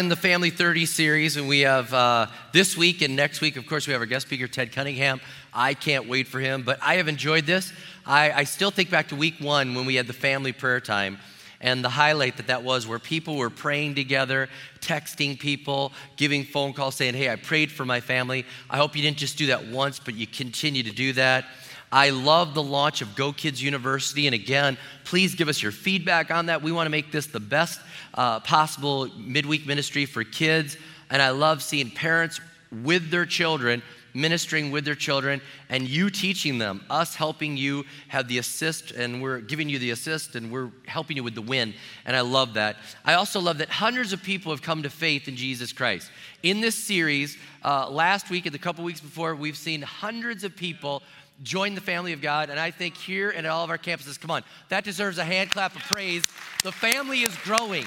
In 0.00 0.08
the 0.08 0.16
Family 0.16 0.48
30 0.48 0.86
series, 0.86 1.36
and 1.36 1.46
we 1.46 1.60
have 1.60 1.92
uh, 1.92 2.26
this 2.54 2.74
week 2.74 3.02
and 3.02 3.14
next 3.14 3.42
week, 3.42 3.58
of 3.58 3.66
course, 3.66 3.86
we 3.86 3.92
have 3.92 4.00
our 4.00 4.06
guest 4.06 4.26
speaker, 4.26 4.48
Ted 4.48 4.72
Cunningham. 4.72 5.20
I 5.52 5.74
can't 5.74 6.08
wait 6.08 6.26
for 6.26 6.40
him, 6.40 6.62
but 6.62 6.78
I 6.80 6.94
have 6.94 7.06
enjoyed 7.06 7.44
this. 7.44 7.70
I, 8.06 8.32
I 8.32 8.44
still 8.44 8.70
think 8.70 8.88
back 8.88 9.08
to 9.08 9.14
week 9.16 9.34
one 9.40 9.74
when 9.74 9.84
we 9.84 9.96
had 9.96 10.06
the 10.06 10.14
family 10.14 10.52
prayer 10.52 10.80
time 10.80 11.18
and 11.60 11.84
the 11.84 11.90
highlight 11.90 12.38
that 12.38 12.46
that 12.46 12.62
was 12.62 12.86
where 12.86 12.98
people 12.98 13.36
were 13.36 13.50
praying 13.50 13.94
together, 13.94 14.48
texting 14.80 15.38
people, 15.38 15.92
giving 16.16 16.44
phone 16.44 16.72
calls 16.72 16.94
saying, 16.94 17.12
Hey, 17.12 17.28
I 17.28 17.36
prayed 17.36 17.70
for 17.70 17.84
my 17.84 18.00
family. 18.00 18.46
I 18.70 18.78
hope 18.78 18.96
you 18.96 19.02
didn't 19.02 19.18
just 19.18 19.36
do 19.36 19.48
that 19.48 19.66
once, 19.66 20.00
but 20.00 20.14
you 20.14 20.26
continue 20.26 20.82
to 20.82 20.92
do 20.92 21.12
that. 21.12 21.44
I 21.92 22.10
love 22.10 22.54
the 22.54 22.62
launch 22.62 23.02
of 23.02 23.16
Go 23.16 23.32
Kids 23.32 23.62
University. 23.62 24.26
And 24.26 24.34
again, 24.34 24.78
please 25.04 25.34
give 25.34 25.48
us 25.48 25.62
your 25.62 25.72
feedback 25.72 26.30
on 26.30 26.46
that. 26.46 26.62
We 26.62 26.72
want 26.72 26.86
to 26.86 26.90
make 26.90 27.10
this 27.10 27.26
the 27.26 27.40
best 27.40 27.80
uh, 28.20 28.38
possible 28.40 29.08
midweek 29.16 29.66
ministry 29.66 30.04
for 30.04 30.22
kids. 30.22 30.76
And 31.10 31.22
I 31.22 31.30
love 31.30 31.62
seeing 31.62 31.90
parents 31.90 32.38
with 32.70 33.10
their 33.10 33.24
children 33.24 33.82
ministering 34.14 34.70
with 34.70 34.84
their 34.84 34.94
children 34.94 35.40
and 35.68 35.88
you 35.88 36.10
teaching 36.10 36.58
them, 36.58 36.84
us 36.90 37.14
helping 37.14 37.56
you 37.56 37.84
have 38.08 38.28
the 38.28 38.38
assist, 38.38 38.90
and 38.90 39.22
we're 39.22 39.40
giving 39.40 39.68
you 39.68 39.78
the 39.78 39.90
assist 39.90 40.34
and 40.34 40.50
we're 40.50 40.70
helping 40.86 41.16
you 41.16 41.24
with 41.24 41.34
the 41.34 41.42
win. 41.42 41.74
And 42.04 42.16
I 42.16 42.20
love 42.22 42.54
that. 42.54 42.76
I 43.04 43.14
also 43.14 43.40
love 43.40 43.58
that 43.58 43.68
hundreds 43.68 44.12
of 44.12 44.22
people 44.22 44.52
have 44.52 44.62
come 44.62 44.82
to 44.82 44.90
faith 44.90 45.28
in 45.28 45.36
Jesus 45.36 45.72
Christ. 45.72 46.10
In 46.42 46.60
this 46.60 46.74
series, 46.74 47.36
uh, 47.64 47.88
last 47.88 48.30
week 48.30 48.46
and 48.46 48.54
the 48.54 48.58
couple 48.58 48.84
weeks 48.84 49.00
before, 49.00 49.34
we've 49.34 49.56
seen 49.56 49.82
hundreds 49.82 50.44
of 50.44 50.56
people 50.56 51.02
join 51.42 51.74
the 51.74 51.80
family 51.80 52.12
of 52.12 52.20
God. 52.20 52.50
And 52.50 52.60
I 52.60 52.70
think 52.70 52.96
here 52.96 53.30
and 53.30 53.46
at 53.46 53.50
all 53.50 53.64
of 53.64 53.70
our 53.70 53.78
campuses, 53.78 54.20
come 54.20 54.30
on, 54.30 54.42
that 54.68 54.84
deserves 54.84 55.18
a 55.18 55.24
hand 55.24 55.50
clap 55.50 55.74
of 55.74 55.82
praise. 55.82 56.24
The 56.62 56.72
family 56.72 57.22
is 57.22 57.34
growing. 57.44 57.86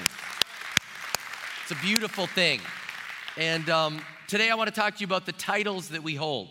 It's 1.62 1.70
a 1.70 1.82
beautiful 1.82 2.26
thing. 2.26 2.60
And 3.36 3.68
um, 3.70 4.00
today 4.28 4.50
I 4.50 4.54
want 4.54 4.68
to 4.68 4.74
talk 4.74 4.94
to 4.94 5.00
you 5.00 5.06
about 5.06 5.26
the 5.26 5.32
titles 5.32 5.88
that 5.88 6.02
we 6.02 6.14
hold. 6.14 6.48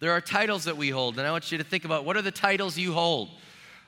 There 0.00 0.12
are 0.12 0.20
titles 0.20 0.64
that 0.64 0.76
we 0.76 0.90
hold, 0.90 1.18
and 1.18 1.26
I 1.26 1.30
want 1.30 1.50
you 1.52 1.58
to 1.58 1.64
think 1.64 1.84
about 1.84 2.04
what 2.04 2.16
are 2.16 2.22
the 2.22 2.30
titles 2.30 2.76
you 2.76 2.92
hold. 2.92 3.30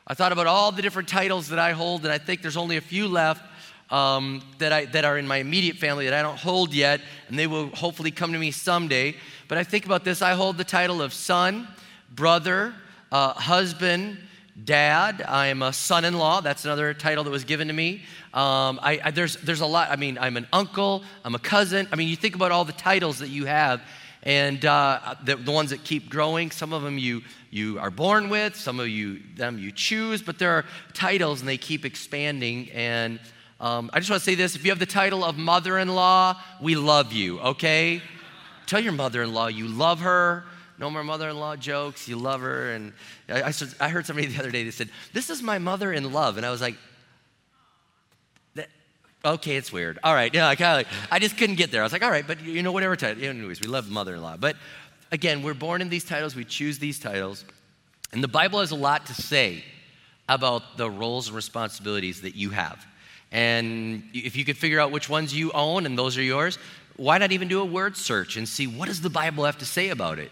I 0.06 0.14
thought 0.14 0.32
about 0.32 0.46
all 0.46 0.70
the 0.70 0.82
different 0.82 1.08
titles 1.08 1.48
that 1.48 1.58
I 1.58 1.72
hold, 1.72 2.04
and 2.04 2.12
I 2.12 2.18
think 2.18 2.42
there's 2.42 2.56
only 2.56 2.76
a 2.76 2.80
few 2.80 3.08
left 3.08 3.42
um, 3.90 4.42
that, 4.58 4.72
I, 4.72 4.84
that 4.86 5.04
are 5.04 5.18
in 5.18 5.26
my 5.26 5.38
immediate 5.38 5.76
family 5.76 6.04
that 6.06 6.14
I 6.14 6.22
don't 6.22 6.38
hold 6.38 6.72
yet, 6.72 7.00
and 7.28 7.38
they 7.38 7.46
will 7.46 7.68
hopefully 7.68 8.10
come 8.10 8.32
to 8.32 8.38
me 8.38 8.50
someday. 8.50 9.16
But 9.48 9.58
I 9.58 9.64
think 9.64 9.84
about 9.84 10.04
this 10.04 10.22
I 10.22 10.32
hold 10.34 10.58
the 10.58 10.64
title 10.64 11.02
of 11.02 11.12
son, 11.12 11.68
brother, 12.16 12.74
uh, 13.12 13.34
husband, 13.34 14.16
dad. 14.64 15.22
I 15.28 15.48
am 15.48 15.60
a 15.60 15.72
son 15.72 16.06
in 16.06 16.16
law. 16.16 16.40
That's 16.40 16.64
another 16.64 16.94
title 16.94 17.22
that 17.24 17.30
was 17.30 17.44
given 17.44 17.68
to 17.68 17.74
me. 17.74 18.02
Um, 18.32 18.80
I, 18.82 19.00
I, 19.04 19.10
there's, 19.10 19.36
there's 19.36 19.60
a 19.60 19.66
lot. 19.66 19.90
I 19.90 19.96
mean, 19.96 20.16
I'm 20.18 20.38
an 20.38 20.48
uncle, 20.52 21.04
I'm 21.24 21.34
a 21.34 21.38
cousin. 21.38 21.86
I 21.92 21.96
mean, 21.96 22.08
you 22.08 22.16
think 22.16 22.34
about 22.34 22.52
all 22.52 22.64
the 22.64 22.72
titles 22.72 23.18
that 23.18 23.28
you 23.28 23.44
have, 23.44 23.82
and 24.22 24.64
uh, 24.64 25.14
the, 25.24 25.36
the, 25.36 25.52
ones 25.52 25.70
that 25.70 25.84
keep 25.84 26.08
growing. 26.08 26.50
Some 26.50 26.72
of 26.72 26.82
them 26.82 26.96
you, 26.98 27.22
you 27.50 27.78
are 27.78 27.90
born 27.90 28.30
with, 28.30 28.56
some 28.56 28.80
of 28.80 28.88
you, 28.88 29.20
them 29.36 29.58
you 29.58 29.70
choose, 29.70 30.22
but 30.22 30.38
there 30.38 30.52
are 30.52 30.64
titles 30.94 31.40
and 31.40 31.48
they 31.48 31.58
keep 31.58 31.84
expanding. 31.84 32.70
And 32.72 33.20
um, 33.60 33.90
I 33.92 34.00
just 34.00 34.10
want 34.10 34.22
to 34.22 34.24
say 34.24 34.34
this 34.34 34.56
if 34.56 34.64
you 34.64 34.70
have 34.70 34.78
the 34.78 34.86
title 34.86 35.22
of 35.22 35.36
mother 35.36 35.78
in 35.78 35.94
law, 35.94 36.40
we 36.60 36.76
love 36.76 37.12
you, 37.12 37.38
okay? 37.40 38.02
Tell 38.66 38.80
your 38.80 38.94
mother 38.94 39.22
in 39.22 39.32
law 39.32 39.46
you 39.46 39.68
love 39.68 40.00
her 40.00 40.44
no 40.78 40.90
more 40.90 41.04
mother-in-law 41.04 41.56
jokes. 41.56 42.08
You 42.08 42.16
love 42.16 42.40
her. 42.40 42.72
And 42.72 42.92
I, 43.28 43.42
I, 43.42 43.52
I 43.80 43.88
heard 43.88 44.06
somebody 44.06 44.28
the 44.28 44.38
other 44.38 44.50
day 44.50 44.64
that 44.64 44.72
said, 44.72 44.90
"This 45.12 45.30
is 45.30 45.42
my 45.42 45.58
mother 45.58 45.92
in 45.92 46.12
love," 46.12 46.36
and 46.36 46.46
I 46.46 46.50
was 46.50 46.60
like, 46.60 46.76
"Okay, 49.24 49.56
it's 49.56 49.72
weird. 49.72 49.98
All 50.04 50.14
right, 50.14 50.32
yeah." 50.34 50.48
I 50.48 50.56
kind 50.56 50.72
of 50.72 50.86
like, 50.86 51.10
I 51.10 51.18
just 51.18 51.36
couldn't 51.36 51.56
get 51.56 51.70
there. 51.70 51.82
I 51.82 51.84
was 51.84 51.92
like, 51.92 52.02
"All 52.02 52.10
right, 52.10 52.26
but 52.26 52.42
you 52.42 52.62
know, 52.62 52.72
whatever 52.72 52.96
title." 52.96 53.24
Anyways, 53.24 53.60
we 53.60 53.68
love 53.68 53.88
mother-in-law, 53.90 54.36
but 54.38 54.56
again, 55.12 55.42
we're 55.42 55.54
born 55.54 55.80
in 55.80 55.88
these 55.88 56.04
titles. 56.04 56.36
We 56.36 56.44
choose 56.44 56.78
these 56.78 56.98
titles, 56.98 57.44
and 58.12 58.22
the 58.22 58.28
Bible 58.28 58.60
has 58.60 58.70
a 58.70 58.76
lot 58.76 59.06
to 59.06 59.14
say 59.14 59.64
about 60.28 60.76
the 60.76 60.90
roles 60.90 61.28
and 61.28 61.36
responsibilities 61.36 62.22
that 62.22 62.34
you 62.34 62.50
have. 62.50 62.84
And 63.32 64.02
if 64.12 64.36
you 64.36 64.44
could 64.44 64.56
figure 64.56 64.80
out 64.80 64.90
which 64.90 65.08
ones 65.08 65.34
you 65.34 65.52
own 65.52 65.86
and 65.86 65.98
those 65.98 66.16
are 66.16 66.22
yours, 66.22 66.58
why 66.96 67.18
not 67.18 67.32
even 67.32 67.48
do 67.48 67.60
a 67.60 67.64
word 67.64 67.96
search 67.96 68.36
and 68.36 68.48
see 68.48 68.66
what 68.66 68.86
does 68.86 69.00
the 69.00 69.10
Bible 69.10 69.44
have 69.44 69.58
to 69.58 69.66
say 69.66 69.90
about 69.90 70.18
it? 70.18 70.30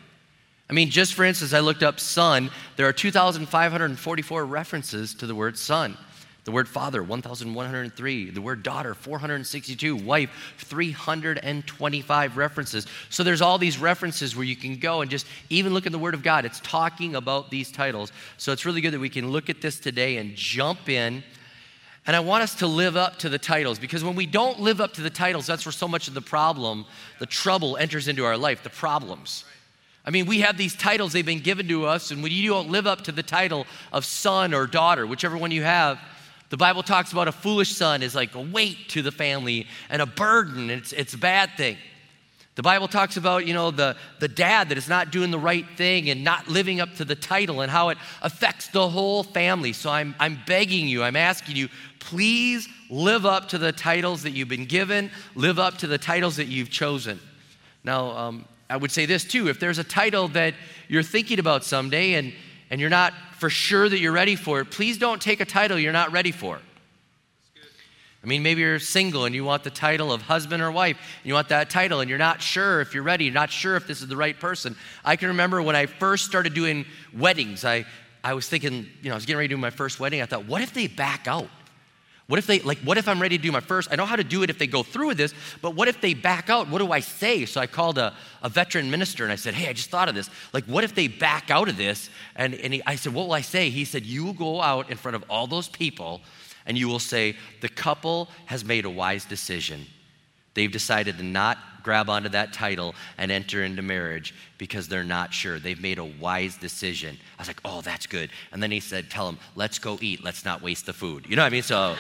I 0.68 0.72
mean, 0.72 0.90
just 0.90 1.14
for 1.14 1.24
instance, 1.24 1.52
I 1.52 1.60
looked 1.60 1.82
up 1.82 2.00
son. 2.00 2.50
There 2.76 2.88
are 2.88 2.92
2,544 2.92 4.46
references 4.46 5.14
to 5.14 5.26
the 5.26 5.34
word 5.34 5.58
son. 5.58 5.96
The 6.44 6.52
word 6.52 6.68
father, 6.68 7.02
1,103. 7.02 8.30
The 8.30 8.40
word 8.40 8.62
daughter, 8.62 8.94
462. 8.94 9.96
Wife, 9.96 10.54
325 10.58 12.36
references. 12.36 12.86
So 13.08 13.24
there's 13.24 13.40
all 13.40 13.56
these 13.56 13.78
references 13.78 14.36
where 14.36 14.44
you 14.44 14.56
can 14.56 14.76
go 14.76 15.00
and 15.00 15.10
just 15.10 15.26
even 15.48 15.72
look 15.72 15.86
in 15.86 15.92
the 15.92 15.98
Word 15.98 16.12
of 16.12 16.22
God. 16.22 16.44
It's 16.44 16.60
talking 16.60 17.14
about 17.14 17.50
these 17.50 17.72
titles. 17.72 18.12
So 18.36 18.52
it's 18.52 18.66
really 18.66 18.82
good 18.82 18.92
that 18.92 19.00
we 19.00 19.08
can 19.08 19.30
look 19.30 19.48
at 19.48 19.62
this 19.62 19.80
today 19.80 20.18
and 20.18 20.34
jump 20.34 20.90
in. 20.90 21.24
And 22.06 22.14
I 22.14 22.20
want 22.20 22.42
us 22.42 22.54
to 22.56 22.66
live 22.66 22.98
up 22.98 23.18
to 23.20 23.30
the 23.30 23.38
titles 23.38 23.78
because 23.78 24.04
when 24.04 24.14
we 24.14 24.26
don't 24.26 24.60
live 24.60 24.82
up 24.82 24.92
to 24.94 25.00
the 25.00 25.08
titles, 25.08 25.46
that's 25.46 25.64
where 25.64 25.72
so 25.72 25.88
much 25.88 26.08
of 26.08 26.12
the 26.12 26.20
problem, 26.20 26.84
the 27.18 27.26
trouble 27.26 27.78
enters 27.78 28.08
into 28.08 28.26
our 28.26 28.36
life, 28.36 28.62
the 28.62 28.68
problems. 28.68 29.46
I 30.04 30.10
mean, 30.10 30.26
we 30.26 30.40
have 30.40 30.58
these 30.58 30.76
titles, 30.76 31.12
they've 31.12 31.24
been 31.24 31.40
given 31.40 31.66
to 31.68 31.86
us, 31.86 32.10
and 32.10 32.22
when 32.22 32.30
you 32.30 32.50
don't 32.50 32.68
live 32.68 32.86
up 32.86 33.02
to 33.02 33.12
the 33.12 33.22
title 33.22 33.66
of 33.92 34.04
son 34.04 34.52
or 34.52 34.66
daughter, 34.66 35.06
whichever 35.06 35.36
one 35.36 35.50
you 35.50 35.62
have, 35.62 35.98
the 36.50 36.58
Bible 36.58 36.82
talks 36.82 37.12
about 37.12 37.26
a 37.26 37.32
foolish 37.32 37.74
son 37.74 38.02
is 38.02 38.14
like 38.14 38.34
a 38.34 38.40
weight 38.40 38.88
to 38.90 39.02
the 39.02 39.10
family 39.10 39.66
and 39.88 40.02
a 40.02 40.06
burden, 40.06 40.68
it's, 40.68 40.92
it's 40.92 41.14
a 41.14 41.18
bad 41.18 41.50
thing. 41.56 41.78
The 42.56 42.62
Bible 42.62 42.86
talks 42.86 43.16
about, 43.16 43.46
you 43.46 43.54
know, 43.54 43.72
the, 43.72 43.96
the 44.20 44.28
dad 44.28 44.68
that 44.68 44.78
is 44.78 44.88
not 44.88 45.10
doing 45.10 45.32
the 45.32 45.38
right 45.38 45.66
thing 45.76 46.10
and 46.10 46.22
not 46.22 46.46
living 46.46 46.80
up 46.80 46.94
to 46.96 47.04
the 47.04 47.16
title 47.16 47.62
and 47.62 47.70
how 47.70 47.88
it 47.88 47.98
affects 48.22 48.68
the 48.68 48.88
whole 48.88 49.24
family. 49.24 49.72
So 49.72 49.90
I'm, 49.90 50.14
I'm 50.20 50.38
begging 50.46 50.86
you, 50.86 51.02
I'm 51.02 51.16
asking 51.16 51.56
you, 51.56 51.68
please 51.98 52.68
live 52.90 53.26
up 53.26 53.48
to 53.48 53.58
the 53.58 53.72
titles 53.72 54.22
that 54.22 54.30
you've 54.30 54.48
been 54.48 54.66
given, 54.66 55.10
live 55.34 55.58
up 55.58 55.78
to 55.78 55.88
the 55.88 55.98
titles 55.98 56.36
that 56.36 56.46
you've 56.46 56.70
chosen. 56.70 57.18
Now, 57.82 58.10
um, 58.10 58.44
I 58.74 58.76
would 58.76 58.90
say 58.90 59.06
this 59.06 59.22
too 59.22 59.46
if 59.46 59.60
there's 59.60 59.78
a 59.78 59.84
title 59.84 60.26
that 60.28 60.52
you're 60.88 61.04
thinking 61.04 61.38
about 61.38 61.62
someday 61.62 62.14
and, 62.14 62.32
and 62.70 62.80
you're 62.80 62.90
not 62.90 63.14
for 63.38 63.48
sure 63.48 63.88
that 63.88 64.00
you're 64.00 64.10
ready 64.10 64.34
for 64.34 64.58
it, 64.58 64.72
please 64.72 64.98
don't 64.98 65.22
take 65.22 65.38
a 65.38 65.44
title 65.44 65.78
you're 65.78 65.92
not 65.92 66.10
ready 66.10 66.32
for. 66.32 66.58
I 68.20 68.26
mean, 68.26 68.42
maybe 68.42 68.62
you're 68.62 68.80
single 68.80 69.26
and 69.26 69.34
you 69.34 69.44
want 69.44 69.62
the 69.62 69.70
title 69.70 70.12
of 70.12 70.22
husband 70.22 70.60
or 70.60 70.72
wife, 70.72 70.96
and 70.96 71.28
you 71.28 71.34
want 71.34 71.50
that 71.50 71.70
title, 71.70 72.00
and 72.00 72.10
you're 72.10 72.18
not 72.18 72.42
sure 72.42 72.80
if 72.80 72.94
you're 72.94 73.04
ready, 73.04 73.26
you're 73.26 73.34
not 73.34 73.52
sure 73.52 73.76
if 73.76 73.86
this 73.86 74.00
is 74.02 74.08
the 74.08 74.16
right 74.16 74.40
person. 74.40 74.74
I 75.04 75.14
can 75.14 75.28
remember 75.28 75.62
when 75.62 75.76
I 75.76 75.86
first 75.86 76.24
started 76.24 76.52
doing 76.52 76.84
weddings, 77.16 77.64
I, 77.64 77.86
I 78.24 78.34
was 78.34 78.48
thinking, 78.48 78.88
you 79.02 79.08
know, 79.08 79.12
I 79.12 79.14
was 79.14 79.24
getting 79.24 79.36
ready 79.36 79.48
to 79.50 79.54
do 79.54 79.60
my 79.60 79.70
first 79.70 80.00
wedding. 80.00 80.20
I 80.20 80.26
thought, 80.26 80.46
what 80.46 80.62
if 80.62 80.74
they 80.74 80.88
back 80.88 81.28
out? 81.28 81.48
What 82.26 82.38
if 82.38 82.46
they, 82.46 82.60
like, 82.60 82.78
what 82.78 82.96
if 82.96 83.06
I'm 83.06 83.20
ready 83.20 83.36
to 83.36 83.42
do 83.42 83.52
my 83.52 83.60
first? 83.60 83.90
I 83.92 83.96
know 83.96 84.06
how 84.06 84.16
to 84.16 84.24
do 84.24 84.42
it 84.42 84.48
if 84.48 84.58
they 84.58 84.66
go 84.66 84.82
through 84.82 85.08
with 85.08 85.18
this, 85.18 85.34
but 85.60 85.74
what 85.74 85.88
if 85.88 86.00
they 86.00 86.14
back 86.14 86.48
out? 86.48 86.68
What 86.68 86.78
do 86.78 86.90
I 86.90 87.00
say? 87.00 87.44
So 87.44 87.60
I 87.60 87.66
called 87.66 87.98
a, 87.98 88.14
a 88.42 88.48
veteran 88.48 88.90
minister 88.90 89.24
and 89.24 89.32
I 89.32 89.36
said, 89.36 89.52
Hey, 89.52 89.68
I 89.68 89.74
just 89.74 89.90
thought 89.90 90.08
of 90.08 90.14
this. 90.14 90.30
Like, 90.54 90.64
what 90.64 90.84
if 90.84 90.94
they 90.94 91.06
back 91.06 91.50
out 91.50 91.68
of 91.68 91.76
this? 91.76 92.08
And, 92.34 92.54
and 92.54 92.74
he, 92.74 92.82
I 92.86 92.94
said, 92.94 93.12
What 93.12 93.26
will 93.26 93.34
I 93.34 93.42
say? 93.42 93.68
He 93.68 93.84
said, 93.84 94.06
You 94.06 94.24
will 94.24 94.32
go 94.32 94.62
out 94.62 94.90
in 94.90 94.96
front 94.96 95.16
of 95.16 95.24
all 95.28 95.46
those 95.46 95.68
people 95.68 96.22
and 96.64 96.78
you 96.78 96.88
will 96.88 96.98
say, 96.98 97.36
The 97.60 97.68
couple 97.68 98.30
has 98.46 98.64
made 98.64 98.86
a 98.86 98.90
wise 98.90 99.26
decision. 99.26 99.84
They've 100.54 100.70
decided 100.70 101.18
to 101.18 101.24
not 101.24 101.58
grab 101.82 102.08
onto 102.08 102.30
that 102.30 102.52
title 102.52 102.94
and 103.18 103.30
enter 103.30 103.62
into 103.62 103.82
marriage 103.82 104.34
because 104.58 104.88
they're 104.88 105.04
not 105.04 105.32
sure. 105.32 105.58
They've 105.58 105.80
made 105.80 105.98
a 105.98 106.04
wise 106.04 106.56
decision. 106.56 107.18
I 107.38 107.42
was 107.42 107.48
like, 107.48 107.60
oh, 107.64 107.82
that's 107.82 108.06
good. 108.06 108.30
And 108.52 108.62
then 108.62 108.70
he 108.70 108.80
said, 108.80 109.10
tell 109.10 109.26
them, 109.26 109.38
let's 109.54 109.78
go 109.78 109.98
eat. 110.00 110.24
Let's 110.24 110.44
not 110.44 110.62
waste 110.62 110.86
the 110.86 110.92
food. 110.92 111.26
You 111.28 111.36
know 111.36 111.42
what 111.42 111.48
I 111.48 111.50
mean? 111.50 111.62
So 111.62 111.94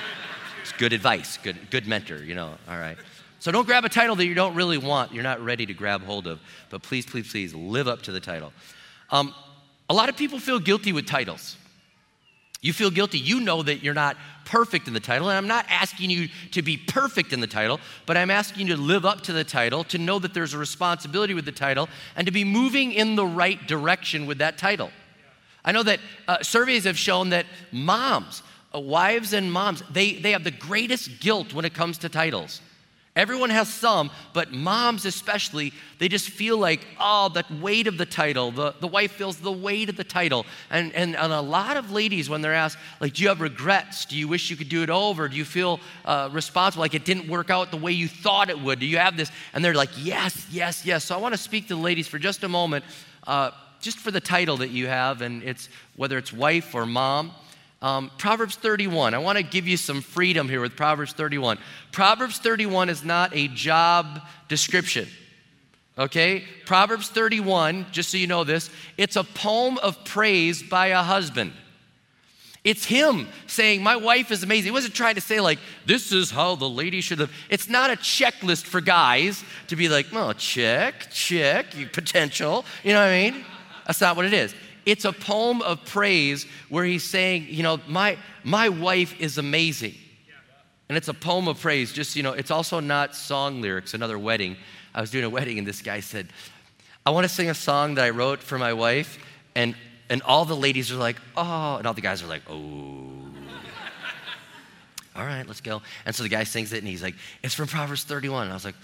it's 0.62 0.72
good 0.72 0.94
advice, 0.94 1.38
good, 1.42 1.70
good 1.70 1.86
mentor, 1.86 2.24
you 2.24 2.34
know, 2.34 2.54
all 2.68 2.78
right. 2.78 2.96
So 3.38 3.52
don't 3.52 3.66
grab 3.66 3.84
a 3.84 3.90
title 3.90 4.16
that 4.16 4.24
you 4.24 4.32
don't 4.32 4.54
really 4.54 4.78
want, 4.78 5.12
you're 5.12 5.22
not 5.22 5.44
ready 5.44 5.66
to 5.66 5.74
grab 5.74 6.02
hold 6.02 6.26
of. 6.26 6.40
But 6.70 6.82
please, 6.82 7.04
please, 7.04 7.30
please 7.30 7.54
live 7.54 7.86
up 7.86 8.00
to 8.02 8.12
the 8.12 8.20
title. 8.20 8.54
Um, 9.10 9.34
a 9.90 9.94
lot 9.94 10.08
of 10.08 10.16
people 10.16 10.38
feel 10.38 10.58
guilty 10.58 10.94
with 10.94 11.06
titles. 11.06 11.56
You 12.64 12.72
feel 12.72 12.90
guilty. 12.90 13.18
You 13.18 13.40
know 13.40 13.62
that 13.62 13.82
you're 13.82 13.92
not 13.92 14.16
perfect 14.46 14.88
in 14.88 14.94
the 14.94 15.00
title. 15.00 15.28
And 15.28 15.36
I'm 15.36 15.46
not 15.46 15.66
asking 15.68 16.08
you 16.08 16.28
to 16.52 16.62
be 16.62 16.78
perfect 16.78 17.34
in 17.34 17.40
the 17.40 17.46
title, 17.46 17.78
but 18.06 18.16
I'm 18.16 18.30
asking 18.30 18.68
you 18.68 18.74
to 18.74 18.80
live 18.80 19.04
up 19.04 19.20
to 19.24 19.34
the 19.34 19.44
title, 19.44 19.84
to 19.84 19.98
know 19.98 20.18
that 20.18 20.32
there's 20.32 20.54
a 20.54 20.58
responsibility 20.58 21.34
with 21.34 21.44
the 21.44 21.52
title, 21.52 21.90
and 22.16 22.24
to 22.24 22.32
be 22.32 22.42
moving 22.42 22.92
in 22.92 23.16
the 23.16 23.26
right 23.26 23.68
direction 23.68 24.24
with 24.24 24.38
that 24.38 24.56
title. 24.56 24.90
I 25.62 25.72
know 25.72 25.82
that 25.82 26.00
uh, 26.26 26.42
surveys 26.42 26.84
have 26.84 26.96
shown 26.96 27.28
that 27.30 27.44
moms, 27.70 28.42
uh, 28.74 28.80
wives 28.80 29.34
and 29.34 29.52
moms, 29.52 29.82
they, 29.90 30.14
they 30.14 30.30
have 30.30 30.44
the 30.44 30.50
greatest 30.50 31.20
guilt 31.20 31.52
when 31.52 31.66
it 31.66 31.74
comes 31.74 31.98
to 31.98 32.08
titles. 32.08 32.62
Everyone 33.16 33.50
has 33.50 33.72
some, 33.72 34.10
but 34.32 34.50
moms 34.50 35.04
especially, 35.04 35.72
they 36.00 36.08
just 36.08 36.30
feel 36.30 36.58
like, 36.58 36.84
oh, 36.98 37.28
that 37.34 37.48
weight 37.60 37.86
of 37.86 37.96
the 37.96 38.06
title. 38.06 38.50
The, 38.50 38.74
the 38.80 38.88
wife 38.88 39.12
feels 39.12 39.36
the 39.36 39.52
weight 39.52 39.88
of 39.88 39.96
the 39.96 40.02
title. 40.02 40.46
And, 40.68 40.92
and, 40.94 41.14
and 41.14 41.32
a 41.32 41.40
lot 41.40 41.76
of 41.76 41.92
ladies, 41.92 42.28
when 42.28 42.42
they're 42.42 42.52
asked, 42.52 42.76
like, 42.98 43.14
do 43.14 43.22
you 43.22 43.28
have 43.28 43.40
regrets? 43.40 44.04
Do 44.04 44.16
you 44.16 44.26
wish 44.26 44.50
you 44.50 44.56
could 44.56 44.68
do 44.68 44.82
it 44.82 44.90
over? 44.90 45.28
Do 45.28 45.36
you 45.36 45.44
feel 45.44 45.78
uh, 46.04 46.28
responsible, 46.32 46.80
like 46.80 46.94
it 46.94 47.04
didn't 47.04 47.28
work 47.28 47.50
out 47.50 47.70
the 47.70 47.76
way 47.76 47.92
you 47.92 48.08
thought 48.08 48.50
it 48.50 48.58
would? 48.58 48.80
Do 48.80 48.86
you 48.86 48.98
have 48.98 49.16
this? 49.16 49.30
And 49.52 49.64
they're 49.64 49.74
like, 49.74 49.90
yes, 49.96 50.48
yes, 50.50 50.84
yes. 50.84 51.04
So 51.04 51.14
I 51.14 51.18
want 51.18 51.34
to 51.34 51.40
speak 51.40 51.68
to 51.68 51.76
the 51.76 51.80
ladies 51.80 52.08
for 52.08 52.18
just 52.18 52.42
a 52.42 52.48
moment, 52.48 52.84
uh, 53.28 53.52
just 53.80 53.98
for 53.98 54.10
the 54.10 54.20
title 54.20 54.56
that 54.56 54.70
you 54.70 54.88
have, 54.88 55.20
and 55.20 55.40
it's 55.44 55.68
whether 55.94 56.18
it's 56.18 56.32
wife 56.32 56.74
or 56.74 56.84
mom. 56.84 57.30
Um, 57.84 58.10
Proverbs 58.16 58.56
31. 58.56 59.12
I 59.12 59.18
want 59.18 59.36
to 59.36 59.44
give 59.44 59.68
you 59.68 59.76
some 59.76 60.00
freedom 60.00 60.48
here 60.48 60.62
with 60.62 60.74
Proverbs 60.74 61.12
31. 61.12 61.58
Proverbs 61.92 62.38
31 62.38 62.88
is 62.88 63.04
not 63.04 63.36
a 63.36 63.48
job 63.48 64.22
description. 64.48 65.06
Okay? 65.98 66.44
Proverbs 66.64 67.10
31, 67.10 67.84
just 67.92 68.08
so 68.08 68.16
you 68.16 68.26
know 68.26 68.42
this, 68.42 68.70
it's 68.96 69.16
a 69.16 69.22
poem 69.22 69.76
of 69.82 70.02
praise 70.06 70.62
by 70.62 70.86
a 70.86 71.02
husband. 71.02 71.52
It's 72.64 72.86
him 72.86 73.28
saying, 73.48 73.82
My 73.82 73.96
wife 73.96 74.30
is 74.30 74.42
amazing. 74.42 74.64
He 74.64 74.70
wasn't 74.70 74.94
trying 74.94 75.16
to 75.16 75.20
say, 75.20 75.38
like, 75.40 75.58
this 75.84 76.10
is 76.10 76.30
how 76.30 76.54
the 76.54 76.68
lady 76.68 77.02
should 77.02 77.18
have. 77.18 77.30
It's 77.50 77.68
not 77.68 77.90
a 77.90 77.96
checklist 77.96 78.64
for 78.64 78.80
guys 78.80 79.44
to 79.66 79.76
be 79.76 79.90
like, 79.90 80.06
well, 80.10 80.32
check, 80.32 81.10
check, 81.12 81.66
potential. 81.92 82.64
You 82.82 82.94
know 82.94 83.00
what 83.00 83.10
I 83.10 83.30
mean? 83.30 83.44
That's 83.86 84.00
not 84.00 84.16
what 84.16 84.24
it 84.24 84.32
is. 84.32 84.54
It's 84.86 85.04
a 85.04 85.12
poem 85.12 85.62
of 85.62 85.84
praise 85.84 86.46
where 86.68 86.84
he's 86.84 87.04
saying, 87.04 87.46
you 87.48 87.62
know, 87.62 87.80
my, 87.88 88.18
my 88.42 88.68
wife 88.68 89.18
is 89.20 89.38
amazing. 89.38 89.94
And 90.88 90.98
it's 90.98 91.08
a 91.08 91.14
poem 91.14 91.48
of 91.48 91.60
praise, 91.60 91.92
just, 91.92 92.14
you 92.14 92.22
know, 92.22 92.32
it's 92.32 92.50
also 92.50 92.80
not 92.80 93.14
song 93.14 93.62
lyrics. 93.62 93.94
Another 93.94 94.18
wedding. 94.18 94.56
I 94.94 95.00
was 95.00 95.10
doing 95.10 95.24
a 95.24 95.30
wedding 95.30 95.58
and 95.58 95.66
this 95.66 95.80
guy 95.80 96.00
said, 96.00 96.28
I 97.06 97.10
want 97.10 97.24
to 97.24 97.28
sing 97.28 97.50
a 97.50 97.54
song 97.54 97.94
that 97.94 98.04
I 98.04 98.10
wrote 98.10 98.40
for 98.40 98.58
my 98.58 98.72
wife. 98.72 99.18
And, 99.54 99.74
and 100.10 100.22
all 100.22 100.44
the 100.44 100.56
ladies 100.56 100.92
are 100.92 100.96
like, 100.96 101.16
oh, 101.36 101.76
and 101.76 101.86
all 101.86 101.94
the 101.94 102.00
guys 102.00 102.22
are 102.22 102.26
like, 102.26 102.42
oh. 102.48 102.54
all 105.16 105.24
right, 105.24 105.46
let's 105.46 105.62
go. 105.62 105.80
And 106.04 106.14
so 106.14 106.22
the 106.22 106.28
guy 106.28 106.44
sings 106.44 106.72
it 106.72 106.78
and 106.78 106.88
he's 106.88 107.02
like, 107.02 107.14
it's 107.42 107.54
from 107.54 107.66
Proverbs 107.66 108.04
31. 108.04 108.44
And 108.44 108.52
I 108.52 108.54
was 108.54 108.64
like, 108.64 108.76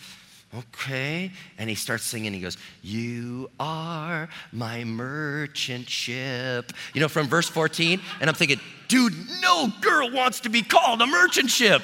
Okay. 0.56 1.30
And 1.58 1.70
he 1.70 1.76
starts 1.76 2.04
singing. 2.04 2.32
He 2.32 2.40
goes, 2.40 2.56
You 2.82 3.50
are 3.60 4.28
my 4.52 4.82
merchant 4.84 5.88
ship. 5.88 6.72
You 6.92 7.00
know, 7.00 7.08
from 7.08 7.28
verse 7.28 7.48
14. 7.48 8.00
And 8.20 8.28
I'm 8.28 8.34
thinking, 8.34 8.60
Dude, 8.88 9.14
no 9.40 9.68
girl 9.80 10.10
wants 10.10 10.40
to 10.40 10.48
be 10.48 10.62
called 10.62 11.00
a 11.02 11.06
merchant 11.06 11.50
ship. 11.50 11.82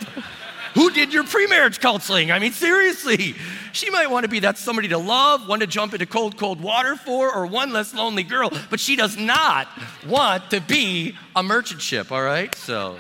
Who 0.75 0.91
did 0.91 1.15
your 1.15 1.25
pre-marriage 1.25 1.81
counseling? 1.81 2.31
I 2.31 2.39
mean, 2.39 2.53
seriously. 2.53 3.35
She 3.73 3.89
might 3.89 4.11
want 4.11 4.25
to 4.25 4.29
be 4.29 4.41
that 4.41 4.59
somebody 4.59 4.89
to 4.89 4.99
love, 4.99 5.49
one 5.49 5.61
to 5.61 5.67
jump 5.67 5.95
into 5.95 6.05
cold, 6.05 6.37
cold 6.37 6.61
water 6.61 6.97
for, 6.97 7.35
or 7.35 7.47
one 7.47 7.73
less 7.73 7.95
lonely 7.95 8.25
girl, 8.25 8.51
but 8.69 8.79
she 8.79 8.95
does 8.95 9.17
not 9.17 9.69
want 10.07 10.51
to 10.51 10.61
be 10.61 11.17
a 11.35 11.43
merchant 11.43 11.81
ship, 11.81 12.12
all 12.12 12.23
right? 12.23 12.55
So, 12.57 12.99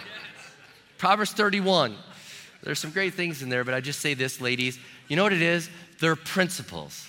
Proverbs 0.96 1.32
31. 1.32 1.96
There's 2.62 2.78
some 2.78 2.92
great 2.92 3.12
things 3.14 3.42
in 3.42 3.50
there, 3.50 3.62
but 3.62 3.74
I 3.74 3.80
just 3.80 4.00
say 4.00 4.14
this, 4.14 4.40
ladies 4.40 4.78
you 5.08 5.16
know 5.16 5.22
what 5.22 5.32
it 5.32 5.42
is? 5.42 5.70
They're 6.00 6.16
principles. 6.16 7.08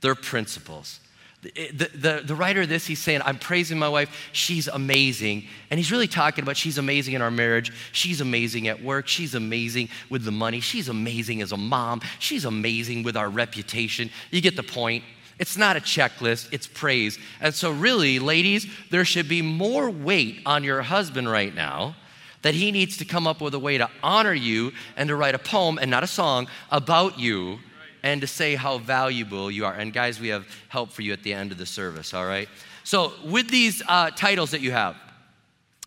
They're 0.00 0.14
principles. 0.14 1.00
The, 1.42 1.88
the, 1.94 2.22
the, 2.22 2.34
writer 2.34 2.62
of 2.62 2.68
this, 2.68 2.86
he's 2.86 2.98
saying, 2.98 3.22
I'm 3.24 3.38
praising 3.38 3.78
my 3.78 3.88
wife. 3.88 4.28
She's 4.32 4.68
amazing. 4.68 5.44
And 5.70 5.80
he's 5.80 5.90
really 5.90 6.06
talking 6.06 6.42
about 6.42 6.58
she's 6.58 6.76
amazing 6.76 7.14
in 7.14 7.22
our 7.22 7.30
marriage. 7.30 7.72
She's 7.92 8.20
amazing 8.20 8.68
at 8.68 8.82
work. 8.82 9.08
She's 9.08 9.34
amazing 9.34 9.88
with 10.10 10.24
the 10.24 10.32
money. 10.32 10.60
She's 10.60 10.90
amazing 10.90 11.40
as 11.40 11.52
a 11.52 11.56
mom. 11.56 12.02
She's 12.18 12.44
amazing 12.44 13.04
with 13.04 13.16
our 13.16 13.30
reputation. 13.30 14.10
You 14.30 14.42
get 14.42 14.54
the 14.54 14.62
point. 14.62 15.02
It's 15.38 15.56
not 15.56 15.78
a 15.78 15.80
checklist, 15.80 16.52
it's 16.52 16.66
praise. 16.66 17.18
And 17.40 17.54
so, 17.54 17.70
really, 17.70 18.18
ladies, 18.18 18.66
there 18.90 19.06
should 19.06 19.26
be 19.26 19.40
more 19.40 19.88
weight 19.88 20.42
on 20.44 20.62
your 20.62 20.82
husband 20.82 21.30
right 21.30 21.54
now 21.54 21.96
that 22.42 22.54
he 22.54 22.72
needs 22.72 22.96
to 22.98 23.04
come 23.04 23.26
up 23.26 23.40
with 23.40 23.54
a 23.54 23.58
way 23.58 23.78
to 23.78 23.88
honor 24.02 24.32
you 24.32 24.72
and 24.96 25.08
to 25.08 25.16
write 25.16 25.34
a 25.34 25.38
poem 25.38 25.78
and 25.78 25.90
not 25.90 26.02
a 26.02 26.06
song 26.06 26.48
about 26.70 27.18
you 27.18 27.58
and 28.02 28.20
to 28.22 28.26
say 28.26 28.54
how 28.54 28.78
valuable 28.78 29.50
you 29.50 29.66
are. 29.66 29.74
And 29.74 29.92
guys, 29.92 30.20
we 30.20 30.28
have 30.28 30.46
help 30.68 30.90
for 30.90 31.02
you 31.02 31.12
at 31.12 31.22
the 31.22 31.34
end 31.34 31.52
of 31.52 31.58
the 31.58 31.66
service, 31.66 32.14
all 32.14 32.26
right? 32.26 32.48
So, 32.84 33.12
with 33.24 33.50
these 33.50 33.82
uh, 33.86 34.10
titles 34.10 34.52
that 34.52 34.62
you 34.62 34.72
have, 34.72 34.96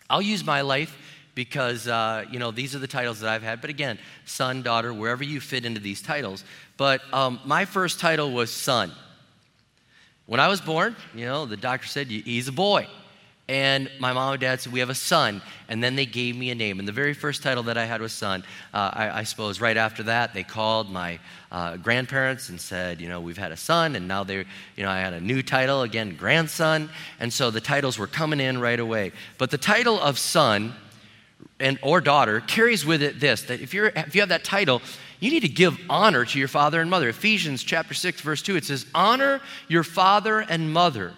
I'll 0.10 0.22
use 0.22 0.46
my 0.46 0.62
life 0.62 0.96
because, 1.34 1.88
uh, 1.88 2.26
you 2.30 2.38
know, 2.38 2.52
these 2.52 2.76
are 2.76 2.80
the 2.80 2.88
titles 2.88 3.20
that 3.22 3.30
I've 3.30 3.42
had. 3.42 3.62
But 3.62 3.72
again, 3.72 3.98
son, 4.26 4.62
daughter, 4.62 4.94
wherever 4.94 5.24
you 5.24 5.42
fit 5.42 5.66
into 5.66 5.80
these 5.80 6.02
titles. 6.02 6.44
But 6.78 7.02
um, 7.12 7.40
my 7.46 7.66
first 7.66 8.00
title 8.00 8.32
was 8.32 8.52
son. 8.52 8.92
When 10.28 10.40
I 10.40 10.48
was 10.48 10.62
born, 10.62 10.96
you 11.16 11.26
know, 11.26 11.46
the 11.46 11.58
doctor 11.58 11.88
said, 11.88 12.08
he's 12.08 12.48
a 12.48 12.52
boy. 12.52 12.88
And 13.50 13.92
my 14.00 14.14
mom 14.14 14.34
and 14.34 14.42
dad 14.42 14.62
said, 14.62 14.72
We 14.72 14.80
have 14.80 14.90
a 14.90 14.96
son. 14.96 15.42
And 15.68 15.84
then 15.84 15.98
they 15.98 16.06
gave 16.06 16.38
me 16.38 16.50
a 16.52 16.56
name. 16.56 16.80
And 16.80 16.88
the 16.88 16.94
very 16.94 17.14
first 17.14 17.44
title 17.44 17.64
that 17.64 17.78
I 17.78 17.84
had 17.84 18.00
was 18.00 18.14
son. 18.14 18.44
Uh, 18.74 18.90
I, 18.94 19.20
I, 19.20 19.24
suppose 19.24 19.60
right 19.60 19.76
after 19.76 20.04
that, 20.04 20.34
they 20.34 20.44
called 20.44 20.90
my 20.90 21.20
uh, 21.52 21.76
grandparents 21.76 22.48
and 22.48 22.60
said, 22.60 23.02
You 23.02 23.10
know, 23.10 23.20
we've 23.20 23.38
had 23.38 23.52
a 23.52 23.58
son. 23.58 23.98
And 23.98 24.08
now 24.08 24.24
they, 24.24 24.38
you 24.38 24.84
know, 24.84 24.90
I 24.90 25.00
had 25.00 25.12
a 25.12 25.20
new 25.20 25.44
title, 25.44 25.82
again, 25.82 26.16
grandson. 26.16 26.90
And 27.20 27.34
so 27.34 27.52
the 27.52 27.60
titles 27.60 28.00
were 28.00 28.08
coming 28.08 28.40
in 28.40 28.62
right 28.62 28.80
away. 28.80 29.12
But 29.38 29.52
the 29.52 29.58
title 29.58 30.00
of 30.00 30.18
son 30.18 30.74
and, 31.60 31.78
or 31.82 32.00
daughter 32.00 32.40
carries 32.40 32.86
with 32.86 33.04
it 33.04 33.20
this 33.20 33.42
that 33.44 33.60
if, 33.60 33.74
you're, 33.74 33.88
if 33.88 34.16
you 34.16 34.22
have 34.22 34.30
that 34.30 34.46
title, 34.46 34.82
you 35.20 35.30
need 35.32 35.42
to 35.42 35.50
give 35.50 35.78
honor 35.90 36.24
to 36.24 36.40
your 36.40 36.48
father 36.48 36.80
and 36.80 36.90
mother. 36.90 37.10
Ephesians 37.10 37.62
chapter 37.62 37.94
6, 37.94 38.22
verse 38.22 38.42
2, 38.42 38.56
it 38.56 38.64
says, 38.64 38.86
Honor 38.96 39.42
your 39.68 39.84
father 39.84 40.40
and 40.40 40.72
mother 40.72 41.14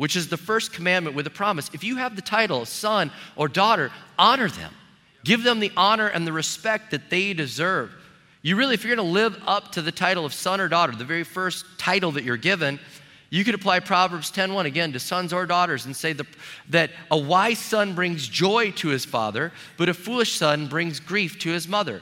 which 0.00 0.16
is 0.16 0.28
the 0.28 0.36
first 0.38 0.72
commandment 0.72 1.14
with 1.14 1.26
a 1.26 1.30
promise. 1.30 1.68
If 1.74 1.84
you 1.84 1.96
have 1.96 2.16
the 2.16 2.22
title 2.22 2.64
son 2.64 3.10
or 3.36 3.48
daughter, 3.48 3.92
honor 4.18 4.48
them. 4.48 4.72
Give 5.26 5.42
them 5.42 5.60
the 5.60 5.70
honor 5.76 6.06
and 6.06 6.26
the 6.26 6.32
respect 6.32 6.92
that 6.92 7.10
they 7.10 7.34
deserve. 7.34 7.92
You 8.40 8.56
really, 8.56 8.72
if 8.72 8.82
you're 8.82 8.96
going 8.96 9.06
to 9.06 9.12
live 9.12 9.36
up 9.46 9.72
to 9.72 9.82
the 9.82 9.92
title 9.92 10.24
of 10.24 10.32
son 10.32 10.58
or 10.58 10.68
daughter, 10.68 10.96
the 10.96 11.04
very 11.04 11.22
first 11.22 11.66
title 11.76 12.12
that 12.12 12.24
you're 12.24 12.38
given, 12.38 12.80
you 13.28 13.44
could 13.44 13.54
apply 13.54 13.80
Proverbs 13.80 14.32
10:1 14.32 14.64
again 14.64 14.90
to 14.94 14.98
sons 14.98 15.34
or 15.34 15.44
daughters 15.44 15.84
and 15.84 15.94
say 15.94 16.14
the, 16.14 16.24
that 16.70 16.92
a 17.10 17.18
wise 17.18 17.58
son 17.58 17.94
brings 17.94 18.26
joy 18.26 18.70
to 18.76 18.88
his 18.88 19.04
father, 19.04 19.52
but 19.76 19.90
a 19.90 19.94
foolish 19.94 20.32
son 20.32 20.66
brings 20.66 20.98
grief 20.98 21.38
to 21.40 21.50
his 21.50 21.68
mother. 21.68 22.00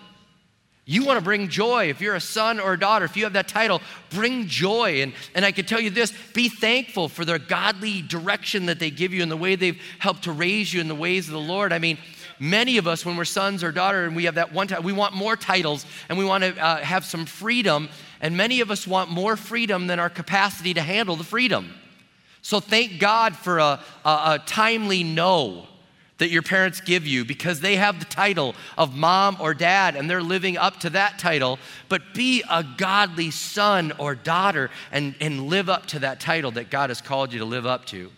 You 0.90 1.04
want 1.04 1.18
to 1.18 1.22
bring 1.22 1.48
joy. 1.48 1.90
If 1.90 2.00
you're 2.00 2.14
a 2.14 2.20
son 2.20 2.58
or 2.58 2.72
a 2.72 2.78
daughter, 2.78 3.04
if 3.04 3.14
you 3.14 3.24
have 3.24 3.34
that 3.34 3.46
title, 3.46 3.82
bring 4.08 4.46
joy. 4.46 5.02
And, 5.02 5.12
and 5.34 5.44
I 5.44 5.52
can 5.52 5.66
tell 5.66 5.82
you 5.82 5.90
this 5.90 6.14
be 6.32 6.48
thankful 6.48 7.10
for 7.10 7.26
their 7.26 7.38
godly 7.38 8.00
direction 8.00 8.64
that 8.66 8.78
they 8.78 8.88
give 8.90 9.12
you 9.12 9.20
and 9.20 9.30
the 9.30 9.36
way 9.36 9.54
they've 9.54 9.78
helped 9.98 10.24
to 10.24 10.32
raise 10.32 10.72
you 10.72 10.80
in 10.80 10.88
the 10.88 10.94
ways 10.94 11.26
of 11.26 11.34
the 11.34 11.40
Lord. 11.40 11.74
I 11.74 11.78
mean, 11.78 11.98
many 12.38 12.78
of 12.78 12.86
us, 12.86 13.04
when 13.04 13.18
we're 13.18 13.26
sons 13.26 13.62
or 13.62 13.70
daughter 13.70 14.06
and 14.06 14.16
we 14.16 14.24
have 14.24 14.36
that 14.36 14.54
one 14.54 14.66
title, 14.66 14.82
we 14.82 14.94
want 14.94 15.12
more 15.12 15.36
titles 15.36 15.84
and 16.08 16.16
we 16.16 16.24
want 16.24 16.42
to 16.42 16.56
uh, 16.58 16.78
have 16.78 17.04
some 17.04 17.26
freedom. 17.26 17.90
And 18.22 18.34
many 18.34 18.62
of 18.62 18.70
us 18.70 18.86
want 18.86 19.10
more 19.10 19.36
freedom 19.36 19.88
than 19.88 20.00
our 20.00 20.08
capacity 20.08 20.72
to 20.72 20.80
handle 20.80 21.16
the 21.16 21.24
freedom. 21.24 21.74
So 22.40 22.60
thank 22.60 22.98
God 22.98 23.36
for 23.36 23.58
a, 23.58 23.80
a, 24.06 24.08
a 24.08 24.42
timely 24.46 25.04
no 25.04 25.66
that 26.18 26.30
your 26.30 26.42
parents 26.42 26.80
give 26.80 27.06
you 27.06 27.24
because 27.24 27.60
they 27.60 27.76
have 27.76 27.98
the 27.98 28.04
title 28.04 28.54
of 28.76 28.94
mom 28.96 29.36
or 29.40 29.54
dad 29.54 29.96
and 29.96 30.10
they're 30.10 30.22
living 30.22 30.56
up 30.56 30.80
to 30.80 30.90
that 30.90 31.18
title, 31.18 31.58
but 31.88 32.12
be 32.12 32.42
a 32.50 32.64
godly 32.76 33.30
son 33.30 33.92
or 33.98 34.14
daughter 34.14 34.70
and, 34.92 35.14
and 35.20 35.46
live 35.46 35.68
up 35.68 35.86
to 35.86 36.00
that 36.00 36.20
title 36.20 36.50
that 36.52 36.70
God 36.70 36.90
has 36.90 37.00
called 37.00 37.32
you 37.32 37.38
to 37.38 37.44
live 37.44 37.66
up 37.66 37.86
to. 37.86 38.10